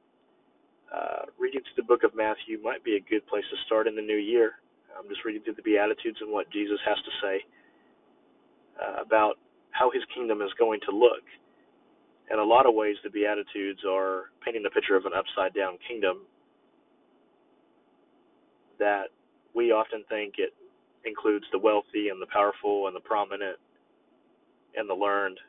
uh, 0.93 1.31
reading 1.39 1.61
through 1.61 1.83
the 1.83 1.87
book 1.87 2.03
of 2.03 2.15
Matthew 2.15 2.61
might 2.61 2.83
be 2.83 2.95
a 2.95 3.09
good 3.09 3.25
place 3.27 3.43
to 3.49 3.57
start 3.65 3.87
in 3.87 3.95
the 3.95 4.01
new 4.01 4.17
year. 4.17 4.53
I'm 4.97 5.07
just 5.09 5.25
reading 5.25 5.41
through 5.43 5.55
the 5.55 5.63
Beatitudes 5.63 6.19
and 6.21 6.31
what 6.31 6.51
Jesus 6.51 6.79
has 6.85 6.97
to 6.97 7.11
say 7.21 7.35
uh, 8.79 9.01
about 9.03 9.35
how 9.71 9.91
his 9.91 10.03
kingdom 10.13 10.41
is 10.41 10.51
going 10.57 10.79
to 10.89 10.95
look. 10.95 11.23
In 12.31 12.39
a 12.39 12.43
lot 12.43 12.65
of 12.65 12.73
ways, 12.73 12.95
the 13.03 13.09
Beatitudes 13.09 13.81
are 13.87 14.31
painting 14.43 14.63
a 14.65 14.69
picture 14.69 14.95
of 14.95 15.05
an 15.05 15.13
upside 15.13 15.53
down 15.53 15.77
kingdom 15.87 16.25
that 18.79 19.07
we 19.53 19.71
often 19.71 20.03
think 20.09 20.35
it 20.37 20.53
includes 21.05 21.45
the 21.51 21.59
wealthy 21.59 22.09
and 22.09 22.21
the 22.21 22.27
powerful 22.31 22.87
and 22.87 22.95
the 22.95 22.99
prominent 22.99 23.57
and 24.75 24.89
the 24.89 24.93
learned 24.93 25.39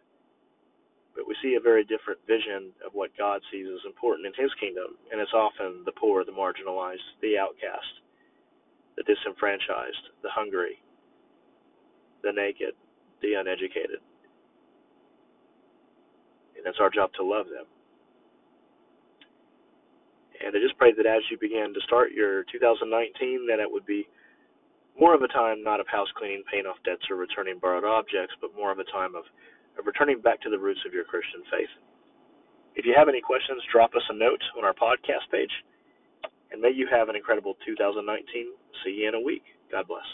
but 1.17 1.27
we 1.27 1.35
see 1.43 1.57
a 1.57 1.61
very 1.61 1.83
different 1.83 2.21
vision 2.29 2.71
of 2.85 2.93
what 2.93 3.17
God 3.17 3.41
sees 3.51 3.67
as 3.67 3.81
important 3.89 4.29
in 4.29 4.37
His 4.37 4.53
kingdom, 4.61 5.01
and 5.11 5.21
it's 5.21 5.33
often 5.33 5.83
the 5.85 5.97
poor, 5.97 6.25
the 6.25 6.37
marginalized, 6.37 7.09
the 7.23 7.39
outcast, 7.41 8.05
the 8.97 9.03
disenfranchised, 9.03 10.13
the 10.23 10.31
hungry, 10.31 10.77
the 12.23 12.33
naked, 12.33 12.77
the 13.23 13.35
uneducated. 13.35 14.05
And 16.57 16.67
it's 16.67 16.79
our 16.81 16.91
job 16.91 17.11
to 17.17 17.25
love 17.25 17.47
them. 17.47 17.65
And 20.45 20.55
I 20.55 20.61
just 20.61 20.77
pray 20.77 20.93
that 20.93 21.07
as 21.07 21.25
you 21.31 21.39
begin 21.41 21.73
to 21.73 21.81
start 21.89 22.13
your 22.13 22.45
2019, 22.53 23.47
that 23.49 23.59
it 23.59 23.71
would 23.71 23.87
be 23.87 24.07
more 24.99 25.15
of 25.15 25.23
a 25.23 25.29
time 25.29 25.63
not 25.63 25.81
of 25.81 25.89
house 25.89 26.09
cleaning, 26.17 26.43
paying 26.51 26.67
off 26.67 26.77
debts, 26.85 27.09
or 27.11 27.17
returning 27.17 27.59
borrowed 27.59 27.85
objects, 27.85 28.35
but 28.41 28.55
more 28.57 28.73
of 28.73 28.79
a 28.79 28.85
time 28.93 29.15
of, 29.15 29.25
of 29.79 29.87
returning 29.87 30.21
back 30.21 30.41
to 30.43 30.51
the 30.51 30.59
roots 30.59 30.81
of 30.87 30.93
your 30.93 31.05
Christian 31.05 31.43
faith. 31.51 31.71
If 32.75 32.85
you 32.85 32.95
have 32.97 33.09
any 33.09 33.21
questions, 33.21 33.63
drop 33.73 33.95
us 33.95 34.03
a 34.11 34.15
note 34.15 34.43
on 34.57 34.65
our 34.65 34.75
podcast 34.75 35.31
page. 35.33 35.53
And 36.53 36.61
may 36.61 36.71
you 36.71 36.87
have 36.91 37.09
an 37.09 37.17
incredible 37.17 37.57
2019. 37.67 38.53
See 38.85 38.91
you 38.91 39.09
in 39.09 39.15
a 39.15 39.21
week. 39.21 39.43
God 39.73 39.89
bless. 39.89 40.05